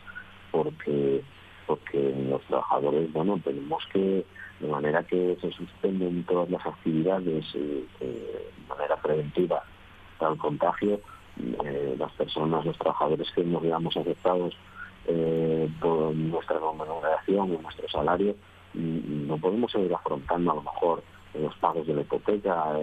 [0.52, 1.24] porque
[1.68, 4.26] porque los trabajadores, bueno, tenemos que,
[4.60, 9.62] de manera que se suspenden todas las actividades eh, eh, de manera preventiva
[10.20, 11.00] el contagio,
[11.64, 14.58] eh, las personas, los trabajadores que nos veamos afectados
[15.80, 18.36] por nuestra remuneración y nuestro salario,
[18.74, 21.04] mm, no podemos seguir afrontando a lo mejor
[21.34, 22.74] los pagos de la hipoteca,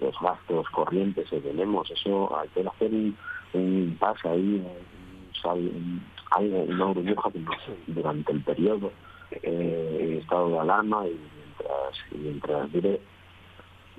[0.00, 1.90] los gastos corrientes que tenemos.
[1.90, 3.16] Eso hay que hacer un,
[3.52, 6.02] un paso ahí, un,
[6.36, 7.40] hay una burbuja que
[7.86, 8.92] durante el periodo
[9.30, 13.00] eh, estado de alarma y mientras, mientras diré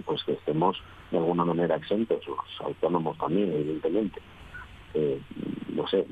[0.05, 0.77] pues que estemos
[1.11, 4.19] de alguna manera exentos, los autónomos también, evidentemente.
[4.93, 5.21] Eh,
[5.69, 6.05] no sé,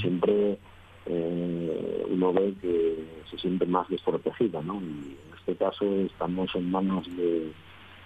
[0.00, 0.58] siempre
[1.06, 4.74] eh, uno ve que se siente más desprotegida, ¿no?
[4.74, 7.52] Y en este caso estamos en manos de,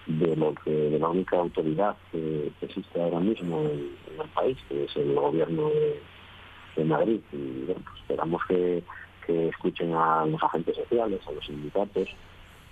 [0.07, 4.85] de lo que de la única autoridad que, existe ahora mismo en, el país, que
[4.85, 6.01] es el gobierno de,
[6.77, 7.21] de Madrid.
[7.33, 8.83] Y bueno, pues esperamos que,
[9.27, 12.09] que escuchen a los agentes sociales, a los sindicatos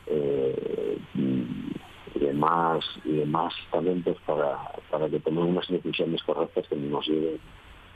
[0.07, 4.57] eh, y demás y demás talentos para,
[4.91, 7.39] para que tomen unas decisiones correctas que nos lleven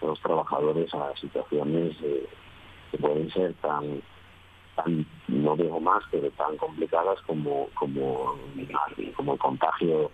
[0.02, 1.96] a los trabajadores a situaciones
[2.90, 4.02] que pueden ser tan
[5.28, 8.34] no digo más pero tan complicadas como como
[9.16, 10.10] como el contagio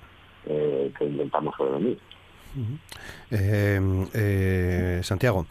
[0.47, 1.99] eh, que intentamos prevenir
[3.31, 3.81] eh,
[4.13, 5.47] eh, Santiago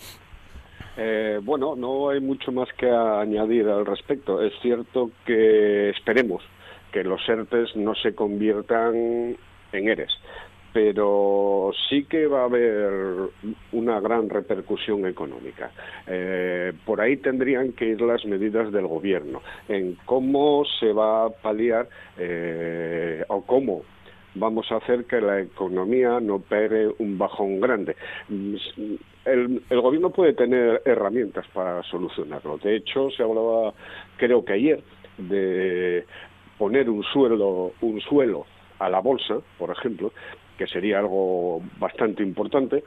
[1.01, 4.41] eh, bueno, no hay mucho más que añadir al respecto.
[4.41, 6.43] Es cierto que esperemos
[6.91, 9.37] que los ERTES no se conviertan
[9.71, 10.11] en ERES,
[10.73, 13.29] pero sí que va a haber
[13.71, 15.71] una gran repercusión económica.
[16.05, 21.29] Eh, por ahí tendrían que ir las medidas del gobierno en cómo se va a
[21.29, 23.83] paliar eh, o cómo
[24.35, 27.95] vamos a hacer que la economía no pegue un bajón grande.
[29.25, 32.57] El, gobierno puede tener herramientas para solucionarlo.
[32.57, 33.73] De hecho, se hablaba,
[34.17, 34.83] creo que ayer,
[35.17, 36.05] de
[36.57, 38.45] poner un suelo, un suelo
[38.79, 40.11] a la bolsa, por ejemplo,
[40.57, 42.83] que sería algo bastante importante,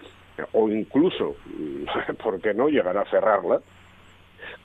[0.52, 1.36] o incluso,
[2.22, 3.60] ¿por qué no?, llegar a cerrarla,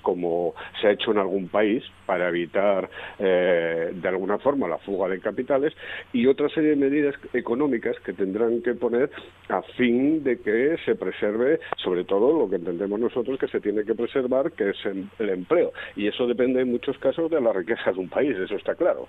[0.01, 5.09] como se ha hecho en algún país para evitar eh, de alguna forma la fuga
[5.09, 5.73] de capitales
[6.13, 9.11] y otra serie de medidas económicas que tendrán que poner
[9.49, 13.83] a fin de que se preserve sobre todo lo que entendemos nosotros que se tiene
[13.83, 15.73] que preservar que es el empleo.
[15.95, 19.07] Y eso depende en muchos casos de la riqueza de un país eso está claro.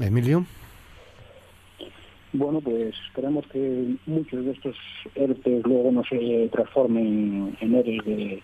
[0.00, 0.44] Emilio.
[2.32, 4.76] Bueno, pues esperemos que muchos de estos
[5.14, 8.42] ERTE luego no se transformen en ERTE de,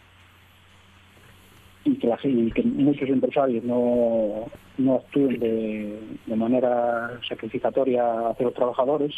[1.84, 2.08] y que,
[2.54, 4.46] que muchos empresarios no,
[4.78, 9.14] no actúen de, de manera sacrificatoria hacia los trabajadores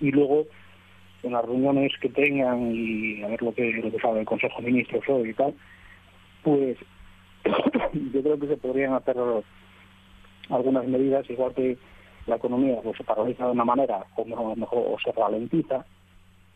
[0.00, 0.46] y luego
[1.22, 4.60] en las reuniones que tengan y a ver lo que, lo que sabe el Consejo
[4.60, 5.54] de Ministros hoy y tal,
[6.42, 6.76] pues
[8.12, 9.16] yo creo que se podrían hacer
[10.50, 11.78] algunas medidas, igual que
[12.26, 15.84] la economía pues, se paraliza de una manera o mejor, o se ralentiza,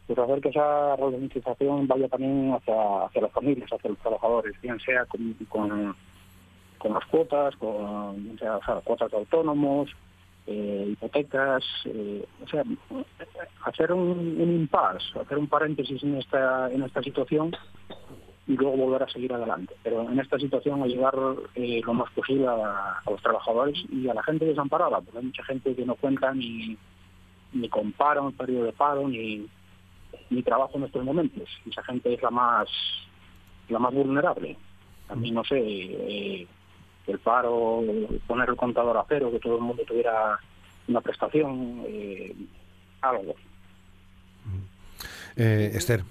[0.07, 4.79] pero hacer que esa ralentización vaya también hacia, hacia las familias, hacia los trabajadores, bien
[4.81, 8.39] sea con, con, las cuotas, con
[8.85, 9.91] cuotas de autónomos,
[10.47, 12.63] eh, hipotecas, eh, o sea,
[13.65, 17.53] hacer un, un impasse, hacer un paréntesis en esta, en esta situación
[18.47, 19.75] y luego volver a seguir adelante.
[19.83, 21.15] Pero en esta situación ayudar
[21.57, 25.45] eh, lo más posible a, los trabajadores y a la gente desamparada, porque hay mucha
[25.45, 26.77] gente que no cuenta ni,
[27.53, 29.49] ni con paro, periodo de paro, ni,
[30.31, 31.49] ni trabajo en estos momentos.
[31.69, 32.69] Esa gente es la más
[33.69, 34.57] la más vulnerable.
[35.09, 36.47] A mí no sé, eh,
[37.07, 37.83] el paro,
[38.27, 40.39] poner el contador a cero, que todo el mundo tuviera
[40.89, 42.35] una prestación, eh,
[43.01, 43.35] algo.
[45.37, 46.03] Eh, Esther.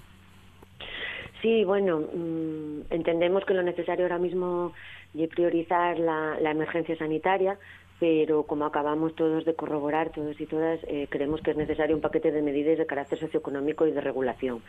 [1.41, 4.74] Sí, bueno, mm, entendemos que lo necesario ahora mismo
[5.13, 7.58] es priorizar la, emergencia sanitaria,
[7.99, 12.01] pero como acabamos todos de corroborar, todos y todas, eh, creemos que es necesario un
[12.01, 14.62] paquete de medidas de carácter socioeconómico y de regulación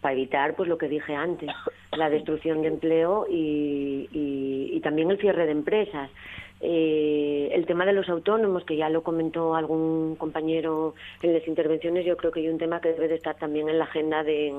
[0.00, 1.50] para evitar, pues lo que dije antes,
[1.92, 6.10] la destrucción de empleo y, y, también el cierre de empresas.
[6.62, 12.06] Eh, el tema de los autónomos, que ya lo comentó algún compañero en las intervenciones,
[12.06, 14.54] yo creo que hay un tema que debe de estar también en la agenda de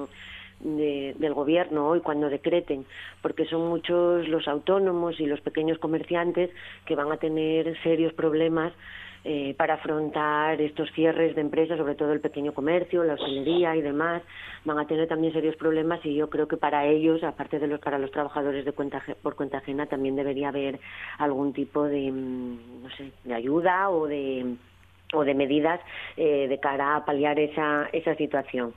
[0.63, 2.85] del gobierno hoy cuando decreten,
[3.21, 6.49] porque son muchos los autónomos y los pequeños comerciantes
[6.85, 8.73] que van a tener serios problemas
[9.23, 13.81] eh, para afrontar estos cierres de empresas, sobre todo el pequeño comercio, la hostelería y
[13.81, 14.23] demás,
[14.65, 17.79] van a tener también serios problemas y yo creo que para ellos, aparte de los
[17.79, 20.79] para los trabajadores de cuenta por cuenta ajena, también debería haber
[21.19, 24.55] algún tipo de mm, no sé, de ayuda o de
[25.13, 25.79] o de medidas
[26.17, 28.73] eh, de cara a paliar esa esa situación.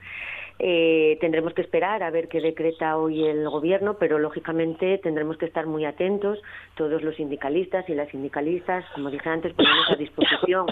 [0.57, 5.45] Eh, tendremos que esperar a ver qué decreta hoy el Gobierno, pero lógicamente tendremos que
[5.45, 6.41] estar muy atentos,
[6.75, 10.67] todos los sindicalistas y las sindicalistas, como dije antes, ponemos a disposición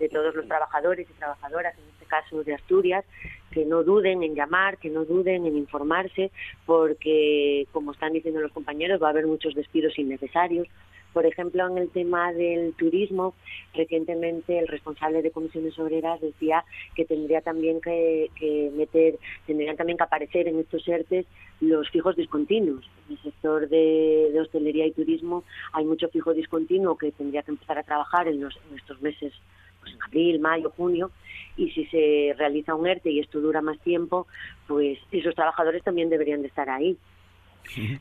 [0.00, 3.04] de todos los trabajadores y trabajadoras, en este caso de Asturias,
[3.52, 6.32] que no duden en llamar, que no duden en informarse,
[6.66, 10.66] porque, como están diciendo los compañeros, va a haber muchos despidos innecesarios,
[11.12, 13.34] por ejemplo, en el tema del turismo,
[13.74, 18.30] recientemente el responsable de comisiones obreras decía que tendría también que,
[18.76, 21.26] meter, tendrían también que aparecer en estos ERTES
[21.60, 22.88] los fijos discontinuos.
[23.08, 27.78] En el sector de, hostelería y turismo hay mucho fijo discontinuo que tendría que empezar
[27.78, 29.32] a trabajar en, estos meses
[29.80, 31.10] pues en abril, mayo, junio,
[31.56, 34.26] y si se realiza un ERTE y esto dura más tiempo,
[34.66, 36.96] pues esos trabajadores también deberían de estar ahí.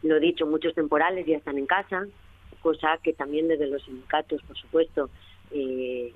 [0.04, 2.06] Lo dicho, muchos temporales ya están en casa,
[2.62, 5.10] cosa que también desde los sindicatos, por supuesto,
[5.52, 6.12] eh,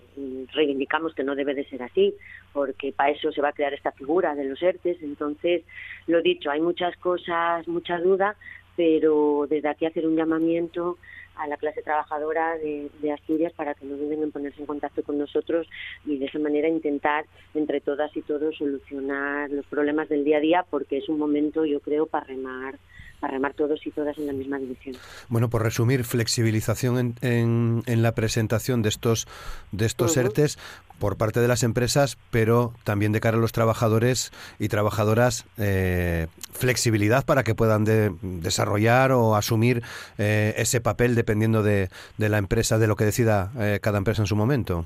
[0.54, 2.14] reivindicamos que no debe de ser así,
[2.54, 5.02] porque para eso se va a crear esta figura de los ERTES.
[5.02, 5.64] Entonces,
[6.08, 8.36] lo dicho, hay muchas cosas, mucha duda,
[8.76, 10.98] pero desde aquí hacer un llamamiento
[11.36, 15.18] a la clase trabajadora de, Asturias para que no duden en ponerse en contacto con
[15.18, 15.68] nosotros
[16.06, 20.42] y de esa manera intentar entre todas y todos solucionar los problemas del día a
[20.42, 22.76] día porque es un momento yo creo para remar
[23.22, 24.98] para remar todos y todas en la misma dirección.
[25.30, 29.28] Bueno, por resumir, flexibilización en, en, la presentación de estos
[29.72, 30.58] de estos ERTES
[31.00, 36.28] por parte de las empresas, pero también de cara a los trabajadores y trabajadoras, eh,
[36.52, 37.86] flexibilidad para que puedan
[38.22, 39.84] desarrollar o asumir
[40.18, 44.24] eh, ese papel dependiendo de, de, la empresa, de lo que decida eh, cada empresa
[44.24, 44.86] en su momento.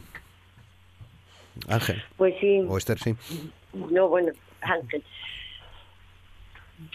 [1.69, 2.03] Ángel.
[2.17, 2.65] Pues sí.
[2.67, 3.15] O Esther, sí.
[3.73, 4.31] No, bueno,
[4.61, 5.03] Ángel.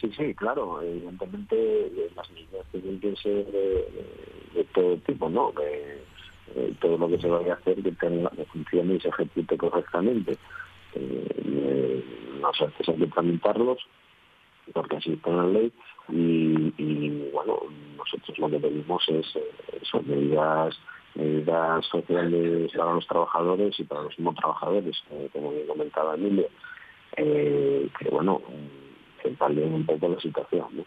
[0.01, 5.53] Sí, sí, claro, evidentemente las medidas tienen que ser de, todo tipo, ¿no?
[6.55, 9.57] Eh, todo lo que se vaya a hacer que, tenga, que funcione y se ejecute
[9.57, 10.37] correctamente.
[10.95, 12.05] Eh,
[12.41, 13.79] los hay que tramitarlos
[14.73, 15.73] porque así está la ley
[16.09, 17.61] y, bueno,
[17.97, 20.77] nosotros lo que pedimos es eh, son medidas
[21.15, 25.03] medidas sociales para los trabajadores y para los no trabajadores,
[25.33, 26.49] como bien comentaba Emilio,
[27.17, 28.41] que bueno,
[29.23, 30.85] que palien un poco la situación.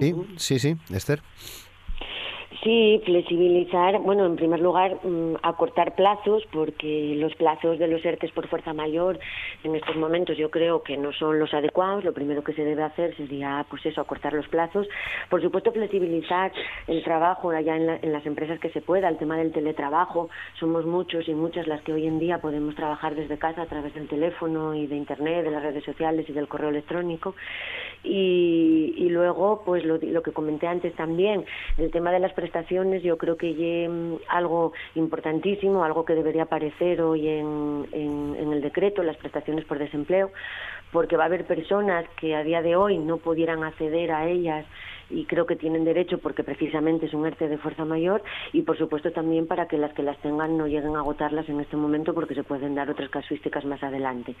[0.00, 1.22] Sí, sí, sí, Esther.
[2.62, 8.30] Sí, flexibilizar, bueno, en primer lugar, mm, acortar plazos, porque los plazos de los ERTES
[8.32, 9.18] por fuerza mayor
[9.62, 12.04] en estos momentos yo creo que no son los adecuados.
[12.04, 14.88] Lo primero que se debe hacer sería, pues eso, acortar los plazos.
[15.28, 16.52] Por supuesto, flexibilizar
[16.86, 20.30] el trabajo allá en, en las empresas que se pueda, el tema del teletrabajo.
[20.58, 23.92] Somos muchos y muchas las que hoy en día podemos trabajar desde casa a través
[23.94, 27.34] del teléfono y de Internet, de las redes sociales y del correo electrónico.
[28.02, 31.44] Y, y luego, pues lo, lo que comenté antes también,
[31.76, 36.44] el tema de las prestaciones, yo creo que es mm, algo importantísimo, algo que debería
[36.44, 40.30] aparecer hoy en, en el decreto, las prestaciones por desempleo,
[40.92, 44.64] porque va a haber personas que a día de hoy no pudieran acceder a ellas
[45.10, 48.76] y creo que tienen derecho porque precisamente es un ERTE de fuerza mayor y por
[48.76, 52.14] supuesto también para que las que las tengan no lleguen a agotarlas en este momento
[52.14, 54.34] porque se pueden dar otras casuísticas más adelante.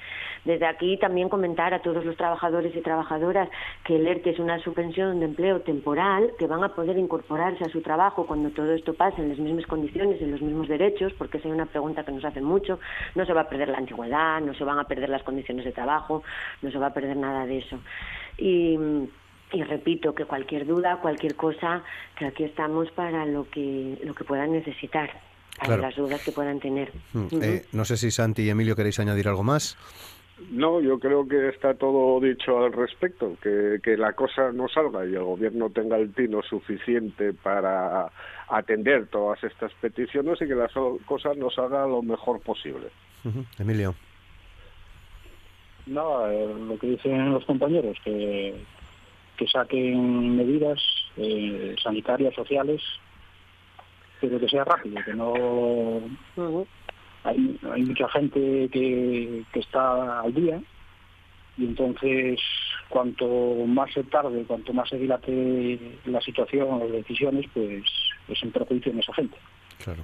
[0.44, 3.48] Desde aquí también comentar a todos los trabajadores y trabajadoras
[3.84, 7.68] que el ERTE es una suspensión de empleo temporal, que van a poder incorporarse a
[7.68, 11.38] su trabajo cuando todo esto pase en las mismas condiciones, en los mismos derechos, porque
[11.38, 12.78] esa es una pregunta que nos hacen mucho,
[13.14, 15.72] no se va a perder la antigüedad, no se van a perder las condiciones de
[15.72, 16.22] trabajo,
[16.62, 17.78] no se va a perder nada de eso.
[18.38, 18.78] Y
[19.52, 21.82] y repito que cualquier duda, cualquier cosa,
[22.18, 25.10] que aquí estamos para lo que lo que puedan necesitar,
[25.58, 26.92] para las dudas que puedan tener.
[27.12, 29.76] Mm, eh, no sé si Santi y Emilio queréis añadir algo más.
[30.50, 35.06] No, yo creo que está todo dicho al respecto, que, que la cosa no salga
[35.06, 38.10] y el gobierno tenga el tino suficiente para
[38.48, 40.68] atender todas estas peticiones y que la
[41.06, 42.88] cosa nos salga lo mejor posible.
[43.58, 43.94] Emilio.
[45.86, 48.54] No, eh, lo que dicen los compañeros, que,
[49.36, 50.80] que saquen medidas
[51.16, 52.82] eh, sanitarias, sociales,
[54.20, 56.00] pero que sea rápido, que no...
[57.24, 60.60] hay, hay mucha gente que, que está al día
[61.58, 62.40] y entonces
[62.88, 63.26] cuanto
[63.66, 67.82] más se tarde, cuanto más se dilate la situación, las decisiones, pues
[68.28, 69.36] es en perjuicio de esa gente.
[69.82, 70.02] Claro.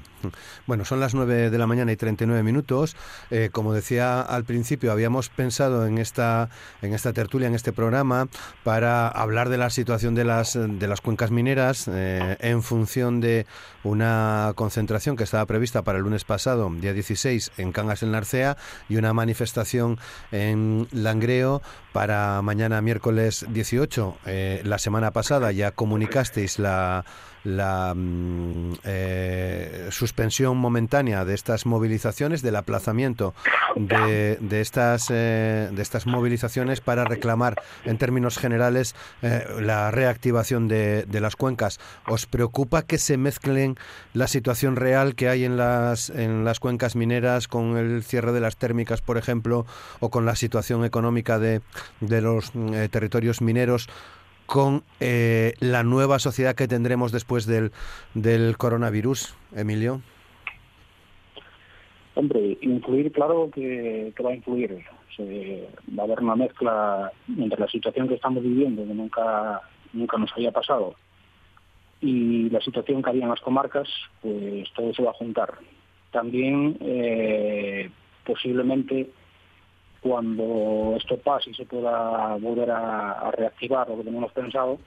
[0.67, 2.97] Bueno, son las 9 de la mañana y 39 minutos.
[3.31, 6.51] Eh, como decía al principio, habíamos pensado en esta,
[6.83, 8.29] en esta tertulia, en este programa,
[8.65, 13.47] para hablar de la situación de las, de las cuencas mineras eh, en función de
[13.83, 18.57] una concentración que estaba prevista para el lunes pasado, día 16, en Cangas del Narcea,
[18.89, 19.99] y una manifestación
[20.31, 21.63] en Langreo
[21.93, 24.19] para mañana miércoles 18.
[24.27, 27.05] Eh, la semana pasada ya comunicasteis la
[27.45, 33.35] la mm, eh, suspensión momentánea de estas movilizaciones, del aplazamiento
[33.77, 40.69] de, de estas, eh, de estas movilizaciones para reclamar, en términos generales, eh, la reactivación
[40.69, 41.81] de, de, las cuencas.
[42.07, 43.77] ¿Os preocupa que se mezclen
[44.15, 48.41] la situación real que hay en las, en las cuencas mineras con el cierre de
[48.41, 49.67] las térmicas, por ejemplo,
[50.01, 51.61] o con la situación económica de,
[52.01, 52.53] de los
[52.91, 53.89] territorios mineros?
[54.47, 57.73] Con eh, la nueva sociedad que tendremos después del,
[58.15, 60.03] del coronavirus, Emilio?
[62.15, 64.85] Hombre, influir, claro que, va a influir.
[65.99, 69.63] va a haber una mezcla entre la situación que estamos viviendo, que nunca,
[69.93, 70.95] nunca nos había pasado,
[72.03, 73.89] y la situación que había en las comarcas,
[74.21, 75.55] pues todo se va a juntar.
[76.11, 77.91] También eh,
[78.27, 79.09] posiblemente
[80.03, 84.79] cuando esto pase y se pueda volver a, reactivar lo que tenemos pensado,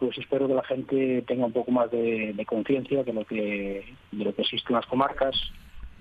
[0.00, 4.24] pues espero que la gente tenga un poco más de, conciencia de lo que de
[4.24, 5.36] lo que existe en las comarcas,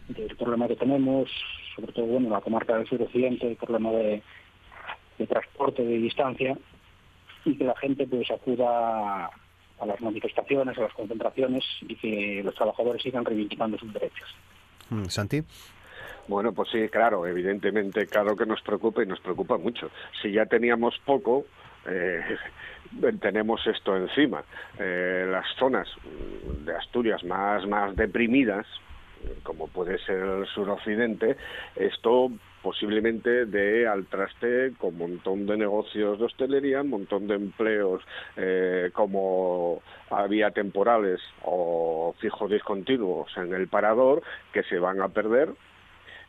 [0.08, 1.30] del problema que tenemos,
[1.76, 4.24] sobre todo bueno la comarca del suroccidente, el problema de,
[5.28, 6.58] transporte de distancia,
[7.44, 9.30] y que la gente pues acuda
[9.80, 14.30] a las manifestaciones, a las concentraciones y que los trabajadores sigan reivindicando sus derechos.
[14.90, 15.44] Mm, Santi.
[16.28, 19.90] Bueno, pues sí, claro, evidentemente, claro que nos preocupa y nos preocupa mucho.
[20.22, 21.46] Si ya teníamos poco,
[21.86, 22.22] eh,
[23.22, 24.44] tenemos esto encima.
[24.78, 25.88] Eh, las zonas
[26.66, 28.66] de Asturias más, más deprimidas,
[29.44, 31.38] como puede ser el suroccidente,
[31.76, 32.30] esto
[32.62, 38.04] posiblemente dé al traste con un montón de negocios de hostelería, un montón de empleos
[38.36, 44.22] eh, como había temporales o fijos discontinuos en el parador
[44.52, 45.50] que se van a perder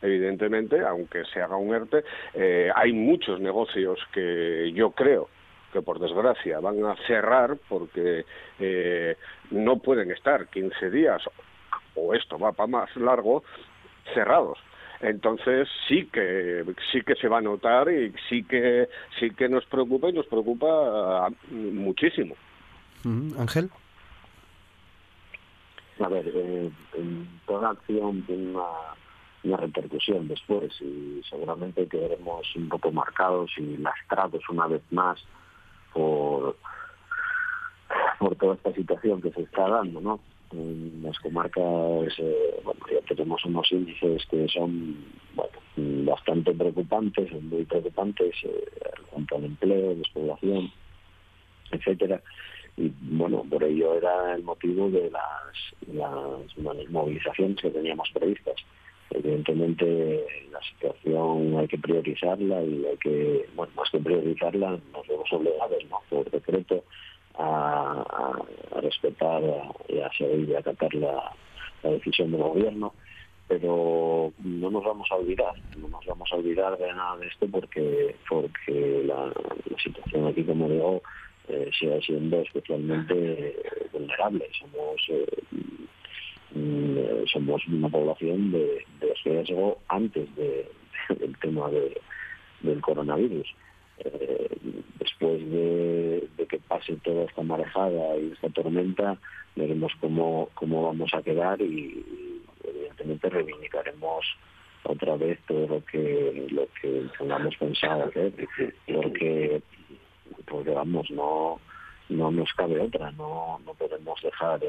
[0.02, 5.28] evidentemente, aunque se haga un ERTE, eh, hay muchos negocios que yo creo
[5.72, 8.24] que por desgracia van a cerrar porque
[8.58, 9.16] eh,
[9.50, 11.22] no pueden estar 15 días
[11.94, 13.42] o esto va para más largo
[14.14, 14.58] cerrados.
[15.00, 18.88] Entonces sí que sí que se va a notar y sí que
[19.20, 20.66] sí que nos preocupa y nos preocupa
[21.26, 22.34] ah, muchísimo.
[23.38, 23.70] Ángel.
[26.00, 28.64] A ver eh, en toda acción tiene una,
[29.44, 35.18] una repercusión después y seguramente quedaremos un poco marcados y lastrados una vez más
[35.92, 36.56] por
[38.18, 40.20] por toda esta situación que se está dando, ¿no?
[40.52, 44.96] en las comarcas eh, bueno, tenemos unos índices que son
[45.76, 48.64] bastante preocupantes, muy preocupantes eh,
[49.10, 50.72] cuanto al empleo, despoblación,
[51.70, 52.20] etcétera.
[52.76, 58.56] Y bueno, por ello era el motivo de las, las movilizaciones que teníamos previstas.
[59.10, 65.32] Evidentemente la situación hay que priorizarla y hay que, bueno, más que priorizarla, nos vemos
[65.32, 66.00] obligados, ¿no?
[66.10, 66.84] Por decreto
[67.38, 68.38] a,
[68.82, 69.42] respetar
[69.88, 71.32] y a seguir y a acatar la,
[71.82, 72.92] decisión del gobierno
[73.46, 77.46] pero no nos vamos a olvidar, no nos vamos a olvidar de nada de esto
[77.50, 79.32] porque porque la,
[79.82, 81.02] situación aquí, como digo,
[81.48, 83.56] eh, sigue siendo especialmente
[83.90, 84.50] vulnerable.
[84.60, 85.26] Somos eh,
[87.32, 88.84] somos una población de,
[89.24, 90.68] riesgo antes de,
[91.18, 92.00] del tema de,
[92.60, 93.46] del coronavirus.
[93.98, 94.56] Eh,
[94.98, 99.18] después de, que pase toda esta marejada y esta tormenta,
[99.56, 102.04] veremos cómo, cómo vamos a quedar y,
[102.64, 104.24] evidentemente reivindicaremos
[104.84, 108.32] otra vez todo lo que lo que tengamos pensado hacer
[108.86, 109.62] porque
[110.46, 111.60] porque vamos no
[112.08, 114.60] no nos cabe otra no no podemos dejar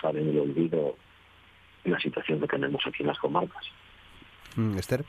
[0.00, 0.96] dejar en el olvido
[1.84, 3.64] la situación que tenemos aquí en las comarcas
[4.56, 5.04] mm, Esther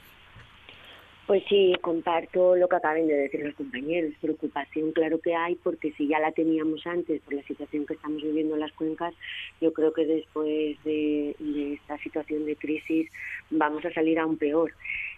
[1.31, 4.11] pues sí, comparto lo que acaban de decir los compañeros.
[4.19, 8.21] Preocupación, claro que hay, porque si ya la teníamos antes por la situación que estamos
[8.21, 9.13] viviendo en las cuencas,
[9.61, 11.33] yo creo que después de,
[11.75, 13.09] esta situación de crisis
[13.49, 14.73] vamos a salir aún peor.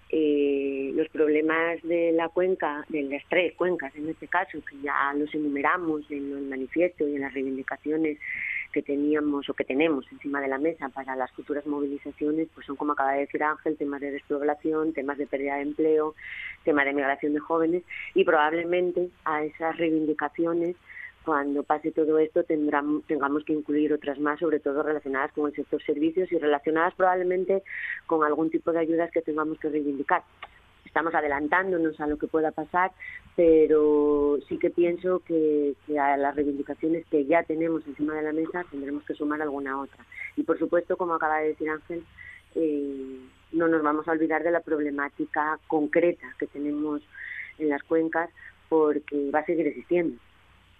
[0.10, 5.14] Eh, los problemas de la cuenca, de las tres cuencas en este caso, que ya
[5.16, 8.20] los enumeramos en el manifiesto y en las reivindicaciones
[8.74, 12.76] que teníamos o que tenemos encima de la mesa para las futuras movilizaciones, pues son,
[12.76, 16.16] como acaba de decir Ángel, temas de despoblación, temas de pérdida de empleo,
[16.66, 20.76] temas de migración de jóvenes y probablemente a esas reivindicaciones
[21.24, 25.56] cuando pase todo esto tendrán, tengamos que incluir otras más, sobre todo relacionadas con el
[25.56, 27.64] sector servicios y relacionadas probablemente
[28.08, 30.24] con algún tipo de ayudas que tengamos que reivindicar
[30.94, 32.92] estamos adelantándonos a lo que pueda pasar,
[33.36, 38.64] pero sí que pienso que, a las reivindicaciones que ya tenemos encima de la mesa
[38.70, 40.06] tendremos que sumar alguna otra.
[40.36, 42.06] Y por supuesto, como acaba de decir Ángel,
[42.54, 43.20] eh,
[43.54, 47.02] no nos vamos a olvidar de la problemática concreta que tenemos
[47.58, 48.30] en las cuencas
[48.70, 50.20] porque va a seguir existiendo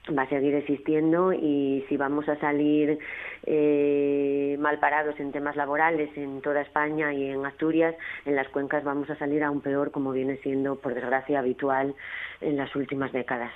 [0.10, 3.00] va a seguir existiendo y si vamos a salir
[3.46, 7.96] eh, mal parados en temas laborales en toda España y en Asturias,
[8.26, 11.96] en las cuencas vamos a salir aún peor como viene siendo, por desgracia, habitual
[12.42, 13.52] en las últimas décadas.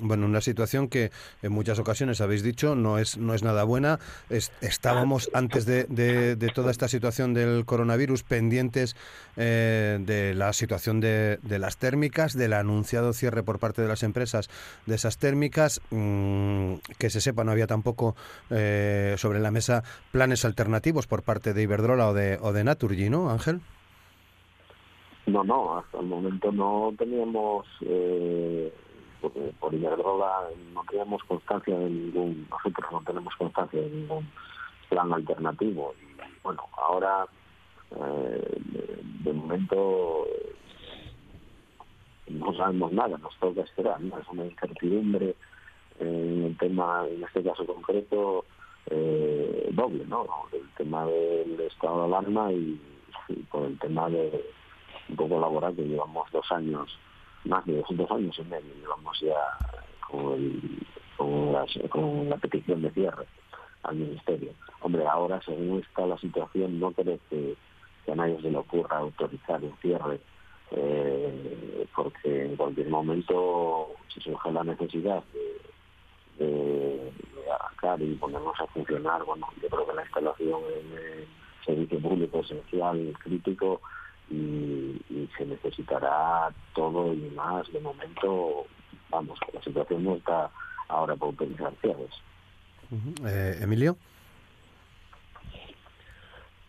[0.00, 1.10] Bueno, una situación que
[1.42, 3.98] en muchas ocasiones habéis dicho no es, no es nada buena.
[4.28, 8.94] estábamos antes de, de, toda esta situación del coronavirus pendientes
[9.36, 14.02] eh, de la situación de, de, las térmicas, del anunciado cierre por parte de las
[14.02, 14.50] empresas
[14.84, 15.80] de esas térmicas.
[15.90, 18.16] Mm, que se sepa, no había tampoco
[18.50, 23.08] eh, sobre la mesa planes alternativos por parte de Iberdrola o de, o de Naturgy,
[23.08, 23.60] ¿no, Ángel?
[25.26, 27.66] No, no, hasta el momento no teníamos...
[27.80, 28.72] Eh
[29.20, 34.28] porque por Iberdrola no tenemos constancia de ningún, nosotros no tenemos constancia de ningún
[34.88, 35.94] plan alternativo.
[36.00, 37.26] Y bueno, ahora
[37.90, 38.58] eh,
[39.24, 40.26] de, momento
[42.28, 44.18] no sabemos nada, nos toca esperar, ¿no?
[44.18, 45.34] es una incertidumbre
[45.98, 48.44] en el tema, en este caso concreto,
[48.86, 50.26] eh, doble, ¿no?
[50.52, 52.80] El tema del estado de alarma y,
[53.28, 54.44] y por el tema de
[55.10, 56.98] un poco laboral que llevamos dos años
[57.44, 59.34] más de dos años y medio llevamos ya
[60.08, 60.86] con el,
[61.16, 63.26] con, la petición de cierre
[63.82, 64.52] al Ministerio.
[64.80, 67.56] Hombre, ahora según está la situación no creo que,
[68.10, 70.20] a nadie se le ocurra autorizar el cierre
[70.72, 77.12] eh, porque en cualquier momento si surge la necesidad de, de,
[77.52, 81.28] arrancar y ponernos a funcionar, bueno, yo creo que la instalación en el
[81.64, 83.80] servicio público esencial, crítico,
[84.30, 88.66] y, se necesitará todo y más de momento,
[89.10, 90.50] vamos, la situación no está
[90.88, 92.10] ahora para utilizar cierres.
[93.24, 93.96] Eh, Emilio.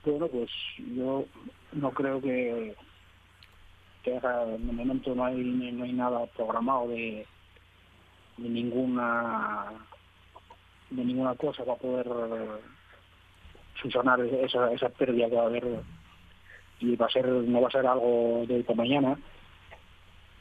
[0.05, 0.49] Bueno, pues
[0.95, 1.25] yo
[1.73, 2.75] no creo que,
[4.03, 7.25] que en el momento no hay no hay nada programado de,
[8.37, 9.71] de ninguna
[10.89, 12.07] de ninguna cosa para poder
[13.81, 15.65] subsanar esa, esa pérdida que va a haber
[16.81, 19.17] y va a ser no va a ser algo de hoy mañana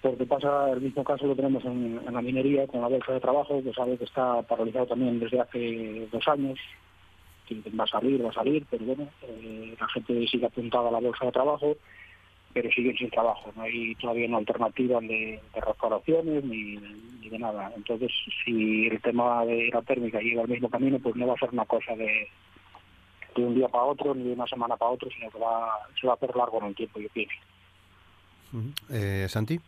[0.02, 3.62] porque pasa el mismo caso lo tenemos en, la minería con la bolsa de trabajo
[3.62, 6.58] que sabe que está paralizado también desde hace dos años
[7.46, 10.92] que va a salir va a salir pero bueno eh, la gente sigue apuntada a
[10.92, 11.76] la bolsa de trabajo
[12.52, 16.78] pero siguen sin trabajo no hay todavía una alternativa de, de restauraciones ni,
[17.30, 17.72] de nada.
[17.76, 18.10] Entonces
[18.44, 21.50] si el tema de la térmica llega al mismo camino pues no va a ser
[21.50, 22.28] una cosa de
[23.40, 26.06] de un día para otro ni de una semana para otro, sino que va, se
[26.06, 27.34] va a hacer largo en el tiempo, yo pienso.
[28.90, 29.58] Eh, Santi.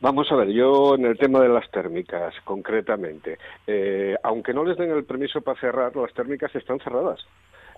[0.00, 4.76] Vamos a ver, yo en el tema de las térmicas, concretamente, eh, aunque no les
[4.76, 7.20] den el permiso para cerrar, las térmicas están cerradas.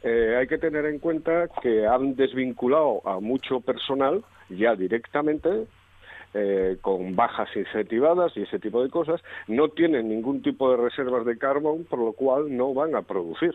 [0.02, 5.66] Eh, hay que tener en cuenta que han desvinculado a mucho personal ya directamente
[6.34, 11.24] eh, con bajas incentivadas y ese tipo de cosas, no tienen ningún tipo de reservas
[11.24, 13.54] de carbón, por lo cual no van a producir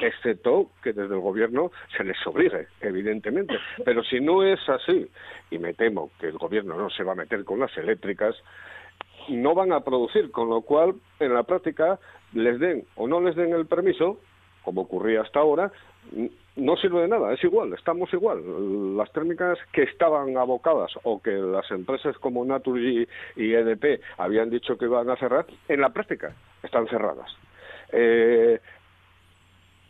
[0.00, 3.54] excepto que desde el gobierno se les obligue, evidentemente.
[3.84, 5.08] Pero si no es así,
[5.50, 8.36] y me temo que el gobierno no se va a meter con las eléctricas,
[9.28, 11.98] no van a producir, con lo cual, en la práctica,
[12.32, 14.18] les den o no les den el permiso,
[14.62, 15.72] como ocurría hasta ahora,
[16.56, 18.96] no sirve de nada, es igual, estamos igual.
[18.96, 24.76] Las térmicas que estaban abocadas o que las empresas como Naturgy y EDP habían dicho
[24.76, 27.30] que iban a cerrar, en la práctica están cerradas.
[27.92, 28.60] Eh,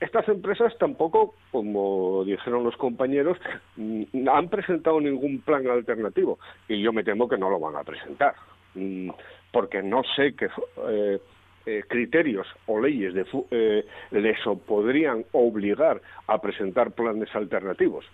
[0.00, 3.38] estas empresas tampoco, como dijeron los compañeros,
[3.76, 6.38] mm, han presentado ningún plan alternativo
[6.68, 8.34] y yo me temo que no lo van a presentar,
[8.74, 9.10] mm,
[9.52, 10.48] porque no sé qué
[10.88, 11.20] eh,
[11.66, 18.06] eh, criterios o leyes de, eh, les podrían obligar a presentar planes alternativos.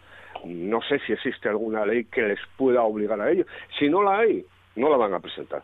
[0.44, 3.46] No sé si existe alguna ley que les pueda obligar a ello.
[3.78, 5.62] Si no la hay, no la van a presentar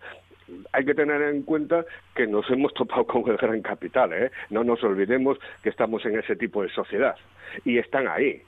[0.72, 1.84] hay que tener en cuenta
[2.14, 4.30] que nos hemos topado con el gran capital, ¿eh?
[4.50, 7.16] no nos olvidemos que estamos en ese tipo de sociedad
[7.64, 8.42] y están ahí.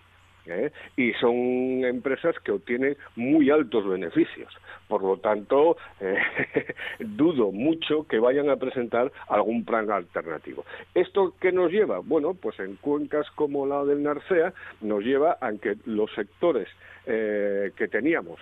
[0.47, 0.71] ¿eh?
[0.97, 4.53] Y son empresas que obtienen muy altos beneficios.
[4.89, 6.19] Por lo tanto, eh,
[6.99, 10.65] dudo mucho que vayan a presentar algún plan alternativo.
[10.95, 12.01] ¿Esto qué nos lleva?
[12.01, 16.69] Bueno, pues en cuencas como la del Narcea nos lleva a que los sectores
[17.07, 18.39] eh, que teníamos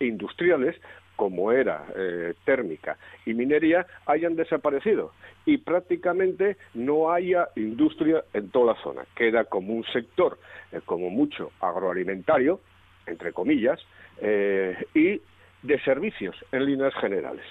[0.00, 0.76] industriales
[1.18, 2.96] como era eh, térmica
[3.26, 5.10] y minería, hayan desaparecido
[5.44, 9.02] y prácticamente no haya industria en toda la zona.
[9.16, 10.38] Queda como un sector,
[10.70, 12.60] eh, como mucho, agroalimentario,
[13.04, 13.80] entre comillas,
[14.20, 15.20] eh, y
[15.66, 17.44] de servicios en líneas generales.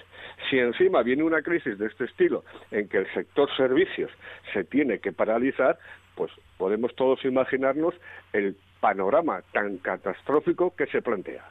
[0.48, 4.10] Si encima viene una crisis de este estilo en que el sector servicios
[4.54, 5.78] se tiene que paralizar,
[6.14, 7.92] pues podemos todos imaginarnos
[8.32, 11.44] el panorama tan catastrófico que se plantea.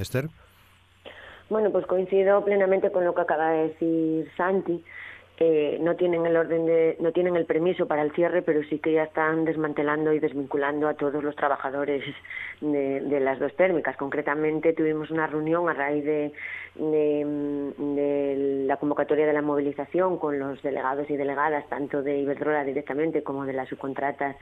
[0.00, 0.28] Esther.
[1.50, 4.84] Bueno, pues coincido plenamente con lo que acaba de decir Santi.
[5.40, 8.78] Que no tienen el orden de, no tienen el permiso para el cierre, pero sí
[8.78, 12.04] que ya están desmantelando y desvinculando a todos los trabajadores
[12.60, 13.96] de, las dos térmicas.
[13.96, 16.32] Concretamente tuvimos una reunión a raíz de,
[16.74, 23.22] de, la convocatoria de la movilización con los delegados y delegadas, tanto de Iberdrola directamente
[23.22, 24.36] como de las subcontratas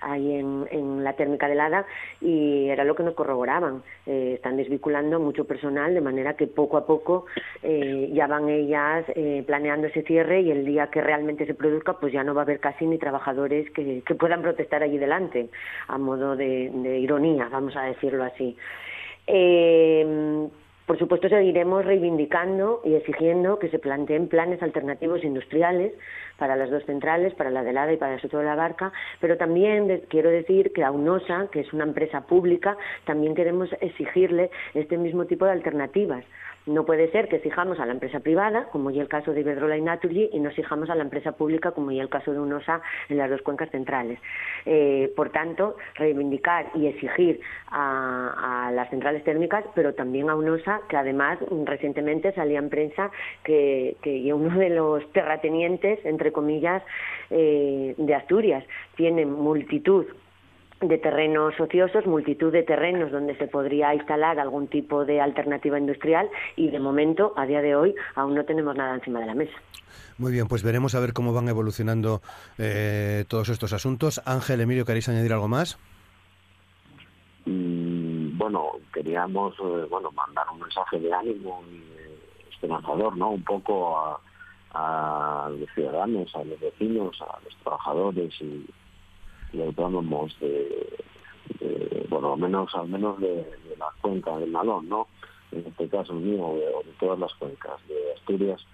[0.00, 1.86] ahí en, en la térmica de Lada,
[2.20, 3.82] y era lo que nos corroboraban.
[4.04, 7.24] Eh, están desvinculando mucho personal, de manera que poco a poco
[7.62, 11.94] eh, ya van ellas eh, planeando ese cierre y el día que realmente se produzca,
[11.94, 15.48] pues ya no va a haber casi ni trabajadores que, puedan protestar allí delante,
[15.88, 18.56] a modo de, de ironía, vamos a decirlo así.
[19.26, 20.48] Eh,
[20.86, 25.92] por supuesto, seguiremos reivindicando y exigiendo que se planteen planes alternativos industriales
[26.38, 28.92] para las dos centrales, para la de Lada y para el Soto de la Barca,
[29.20, 34.50] pero también quiero decir que a UNOSA, que es una empresa pública, también queremos exigirle
[34.74, 36.24] este mismo tipo de alternativas
[36.66, 39.76] No puede ser que exijamos a la empresa privada, como y el caso de Iberdrola
[39.76, 42.80] y Naturgy, y no exijamos a la empresa pública, como y el caso de UNOSA
[43.08, 44.20] en las dos cuencas centrales.
[44.64, 50.96] Eh, por tanto, reivindicar y exigir a, las centrales térmicas, pero también a UNOSA, que
[50.96, 53.10] además recientemente salía en prensa
[53.42, 56.82] que, que uno de los terratenientes, entre comillas,
[57.30, 60.06] eh, de Asturias, tiene multitud
[60.82, 66.28] de terrenos ociosos, multitud de terrenos donde se podría instalar algún tipo de alternativa industrial
[66.56, 69.54] y de momento, a día de hoy, aún no tenemos nada encima de la mesa.
[70.18, 72.20] Muy bien, pues veremos a ver cómo van evolucionando
[72.58, 74.20] eh, todos estos asuntos.
[74.26, 75.78] Ángel, Emilio, ¿queréis añadir algo más?
[77.46, 83.30] Mm, bueno, queríamos eh, bueno mandar un mensaje de ánimo y esperanzador, ¿no?
[83.30, 84.20] Un poco a,
[84.74, 88.66] a los ciudadanos, a los vecinos, a los trabajadores y
[89.52, 91.04] y autónomos de,
[92.08, 93.46] bueno, al menos, al menos de,
[93.78, 95.08] la cuenca del Nalón, ¿no?
[95.50, 98.64] En este caso mío, o de, todas las cuencas de Asturias,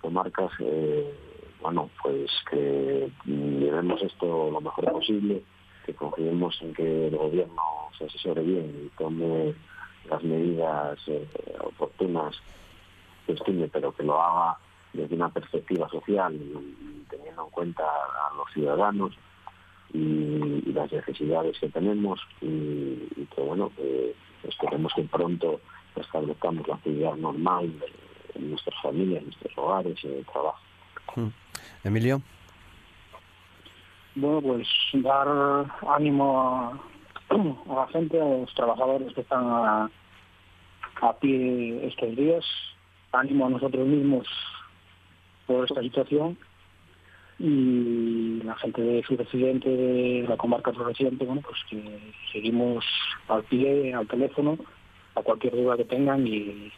[0.00, 1.14] comarcas, eh,
[1.60, 5.42] bueno, pues que llevemos esto lo mejor posible,
[5.84, 7.62] que confiemos en que el gobierno
[7.98, 9.54] se asesore bien y tome
[10.08, 11.26] las medidas eh,
[11.60, 12.36] oportunas
[13.26, 14.58] que estime, pero que lo haga
[14.92, 19.16] desde una perspectiva social y teniendo en cuenta a los ciudadanos
[19.92, 24.14] y, las necesidades que tenemos y, que bueno que
[24.44, 25.60] esperemos que pronto
[25.96, 27.72] establezcamos la actividad normal
[28.34, 30.60] en nuestras familias, en nuestros hogares y en el trabajo.
[31.14, 31.28] Hmm.
[31.84, 32.20] Emilio.
[34.14, 35.28] Bueno, pues dar
[35.88, 36.78] ánimo
[37.70, 39.90] a, la gente, a los trabajadores que están a,
[41.00, 42.44] a pie estos días,
[43.12, 44.26] ánimo a nosotros mismos
[45.46, 46.36] por esta situación
[47.38, 51.98] y la gente de su residente de la comarca residente bueno, pues que
[52.32, 52.84] seguimos
[53.28, 54.56] al pie, al teléfono,
[55.14, 56.72] a cualquier duda que tengan y,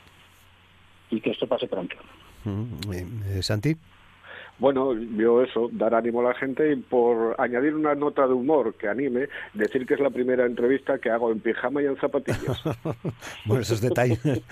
[1.11, 1.97] y que esto pase pronto.
[2.45, 3.77] Mm, eh, Santi.
[4.59, 8.75] Bueno, yo eso, dar ánimo a la gente y por añadir una nota de humor
[8.75, 12.61] que anime, decir que es la primera entrevista que hago en pijama y en zapatillas.
[13.45, 14.21] bueno, esos detalles.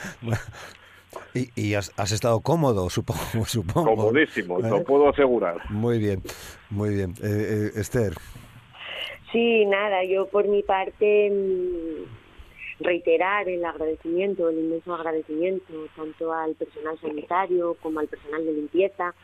[1.35, 3.45] Y, has, estado cómodo, supongo.
[3.47, 3.97] supongo.
[3.97, 4.85] Comodísimo, lo ¿Eh?
[4.85, 5.71] puedo asegurar.
[5.71, 6.23] Muy bien,
[6.71, 7.15] muy bien.
[7.23, 8.15] Eh, eh, Esther.
[9.33, 16.55] Sí, nada, yo por mi parte mm, reiterar el agradecimiento, el inmenso agradecimiento tanto al
[16.55, 19.15] personal sanitario como al personal de limpieza,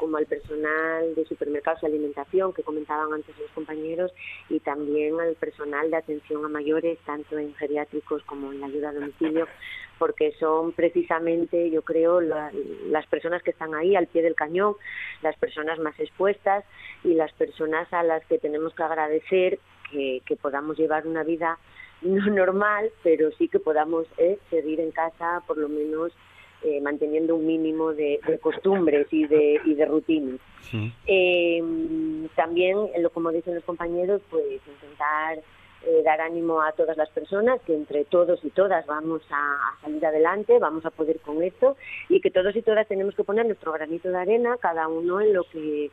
[0.00, 4.10] como al personal de supermercados y alimentación que comentaban antes los compañeros
[4.48, 8.88] y también al personal de atención a mayores, tanto en geriátricos como en la ayuda
[8.88, 9.46] a domicilio,
[9.98, 14.74] porque son precisamente, yo creo, las personas que están ahí al pie del cañón,
[15.20, 16.64] las personas más expuestas
[17.04, 19.58] y las personas a las que tenemos que agradecer
[19.90, 21.58] que, podamos llevar una vida
[22.00, 26.10] no normal, pero sí que podamos eh, seguir en casa por lo menos
[26.62, 30.40] eh, manteniendo un mínimo de, costumbres y de, y de rutinas.
[31.06, 31.62] Eh,
[32.36, 32.76] también,
[33.12, 35.38] como dicen los compañeros, pues intentar
[35.82, 40.04] eh, dar ánimo a todas las personas, que entre todos y todas vamos a, salir
[40.04, 41.74] adelante, vamos a poder con esto
[42.10, 45.32] y que todos y todas tenemos que poner nuestro granito de arena, cada uno en
[45.32, 45.90] lo que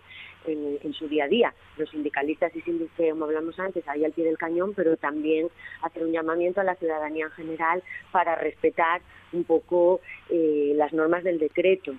[0.48, 1.54] en, su día a día.
[1.78, 5.48] Los sindicalistas y sindicalistas, como hablamos antes, ahí al pie del cañón, pero también
[5.82, 9.02] hacer un llamamiento a la ciudadanía en general para respetar
[9.34, 11.94] un poco eh, las normas del decreto.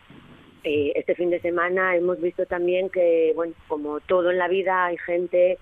[0.65, 4.87] Eh, este fin de semana hemos visto también que, bueno, como todo en la vida,
[4.87, 5.59] hay gente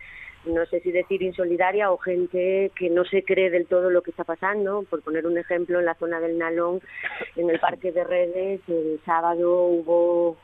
[0.47, 4.11] no sé si decir insolidaria o gente que no se cree del todo lo que
[4.11, 4.85] está pasando.
[4.89, 6.81] Por poner un ejemplo, en la zona del Nalón,
[7.37, 10.37] en el Parque de Redes, el sábado hubo,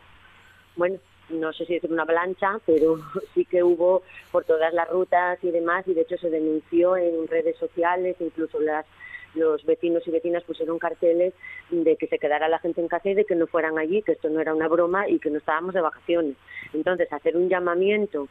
[0.77, 0.99] bueno,
[1.33, 2.99] no sé si es una avalancha, pero
[3.35, 7.27] sí que hubo por todas las rutas y demás, y de hecho se denunció en
[7.29, 8.87] redes sociales, incluso las
[9.35, 11.33] los vecinos y vecinas pusieron carteles
[11.71, 14.13] de que se quedara la gente en casa y de que no fueran allí, que
[14.13, 16.37] esto no era una broma y que no estábamos de vacaciones.
[16.75, 18.29] Entonces, hacer un llamamiento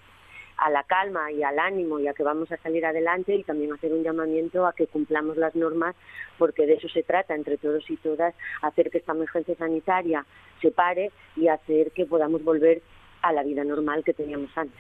[0.62, 3.74] a la calma y al ánimo y a que vamos a salir adelante y también
[3.74, 5.96] hacer un llamamiento a que cumplamos las normas
[6.38, 10.24] porque de eso se trata entre todos y todas, hacer que esta emergencia sanitaria
[10.62, 12.84] se pare y hacer que podamos volver
[13.22, 14.80] a la vida normal que teníamos antes.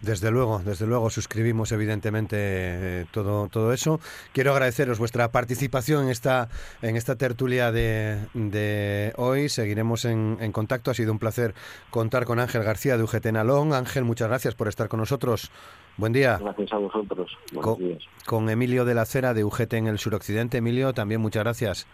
[0.00, 4.00] Desde luego, desde luego suscribimos evidentemente eh, todo, todo eso.
[4.32, 6.48] Quiero agradeceros vuestra participación en esta,
[6.80, 9.50] en esta tertulia de, de hoy.
[9.50, 10.90] Seguiremos en, en, contacto.
[10.90, 11.54] Ha sido un placer
[11.90, 13.74] contar con Ángel García de UGT Nalón.
[13.74, 15.50] Ángel, muchas gracias por estar con nosotros.
[15.98, 16.38] Buen día.
[16.38, 17.36] Gracias a vosotros.
[17.60, 20.58] Con, con Emilio de la Cera de UGT en el suroccidente.
[20.58, 21.86] Emilio, también muchas gracias.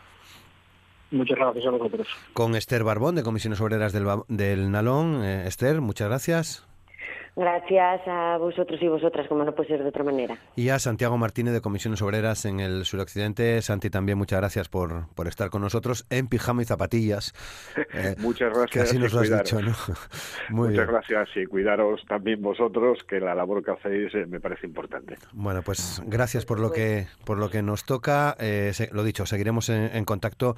[1.11, 2.07] Muchas gracias a.
[2.33, 5.23] Con Esther Barbón, de Comisiones Obreras del, del Nalón.
[5.23, 6.66] Eh, Esther, muchas gracias.
[7.37, 10.39] Gracias a vosotros y vosotras, como no puede ser de otra manera.
[10.57, 13.61] Y a Santiago Martínez de Comisiones Obreras en el suroccidente.
[13.61, 17.35] Santi, también muchas gracias por, por estar con nosotros en pijama y zapatillas.
[17.97, 18.71] Eh, muchas gracias.
[18.71, 19.73] Que así nos lo has dicho, ¿no?
[20.51, 25.15] muchas gracias y cuidaros también vosotros, que la labor que hacéis eh, me parece importante.
[25.33, 28.37] Bueno, pues gracias por lo que, por lo que nos toca.
[28.39, 30.57] Eh, lo dicho, seguiremos en, contacto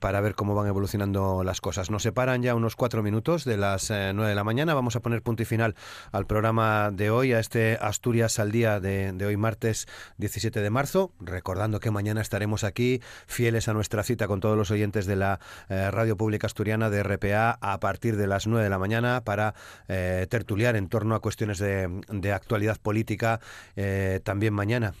[0.00, 1.90] para ver cómo van evolucionando las cosas.
[1.90, 4.74] Nos separan ya unos cuatro minutos de las nueve de la mañana.
[4.74, 5.74] Vamos a poner punto y final
[6.12, 9.86] al programa de hoy, a este Asturias al día de, hoy martes
[10.18, 14.70] 17 de marzo, recordando que mañana estaremos aquí fieles a nuestra cita con todos los
[14.70, 18.70] oyentes de la eh, Radio Pública Asturiana de RPA a partir de las 9 de
[18.70, 19.54] la mañana para
[19.88, 21.88] eh, tertuliar en torno a cuestiones de,
[22.32, 23.40] actualidad política
[23.76, 24.94] eh, también mañana,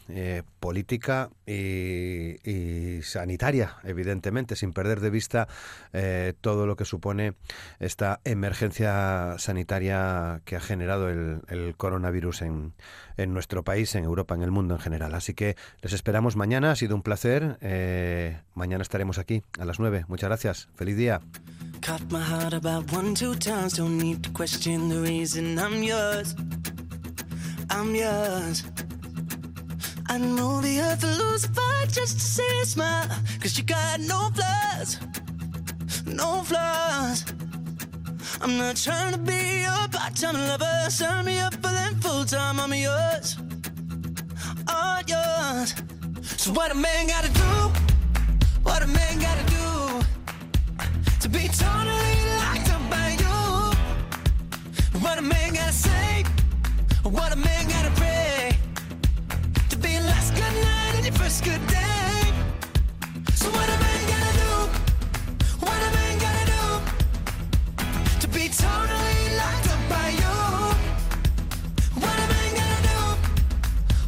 [0.60, 5.48] política y, sanitaria, evidentemente, sin perder de vista
[6.40, 7.34] todo lo que supone
[7.78, 12.74] esta emergencia sanitaria que generado el, coronavirus en,
[13.16, 15.14] en, nuestro país, en Europa, en el mundo en general.
[15.14, 17.58] Así que les esperamos mañana, ha sido un placer.
[17.60, 20.04] Eh, mañana estaremos aquí a las 9.
[20.06, 21.20] Muchas gracias, feliz día.
[38.40, 40.90] I'm not trying to be your part-time lover.
[40.90, 42.60] Sign me up for them full-time.
[42.60, 43.36] I'm yours,
[44.68, 45.74] all yours.
[46.36, 47.70] So what a man gotta do?
[48.62, 50.00] What a man gotta do
[51.20, 53.38] to be totally locked up by you?
[55.00, 56.24] What a man gotta say?
[57.02, 58.56] What a man gotta pray
[59.70, 62.32] to be last good night and your first good day?
[63.34, 63.87] So what a man
[68.60, 70.36] trying to by you
[72.02, 73.00] What am I gonna do?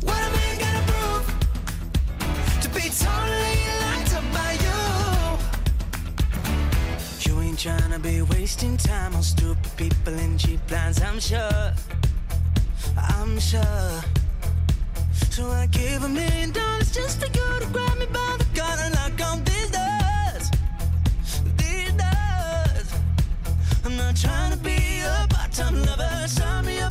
[0.06, 1.24] What am I gonna prove?
[2.62, 4.80] To be totally liked up by you.
[7.26, 10.60] You ain't tryna be wasting time on stupid people cheap
[11.02, 11.66] I'm sure.
[12.96, 13.92] I'm sure.
[15.30, 18.82] So I give a million dollars just for you to grab me by the collar
[18.82, 19.49] and lock
[24.14, 26.26] trying to be a part-time lover.
[26.26, 26.89] Sign me up.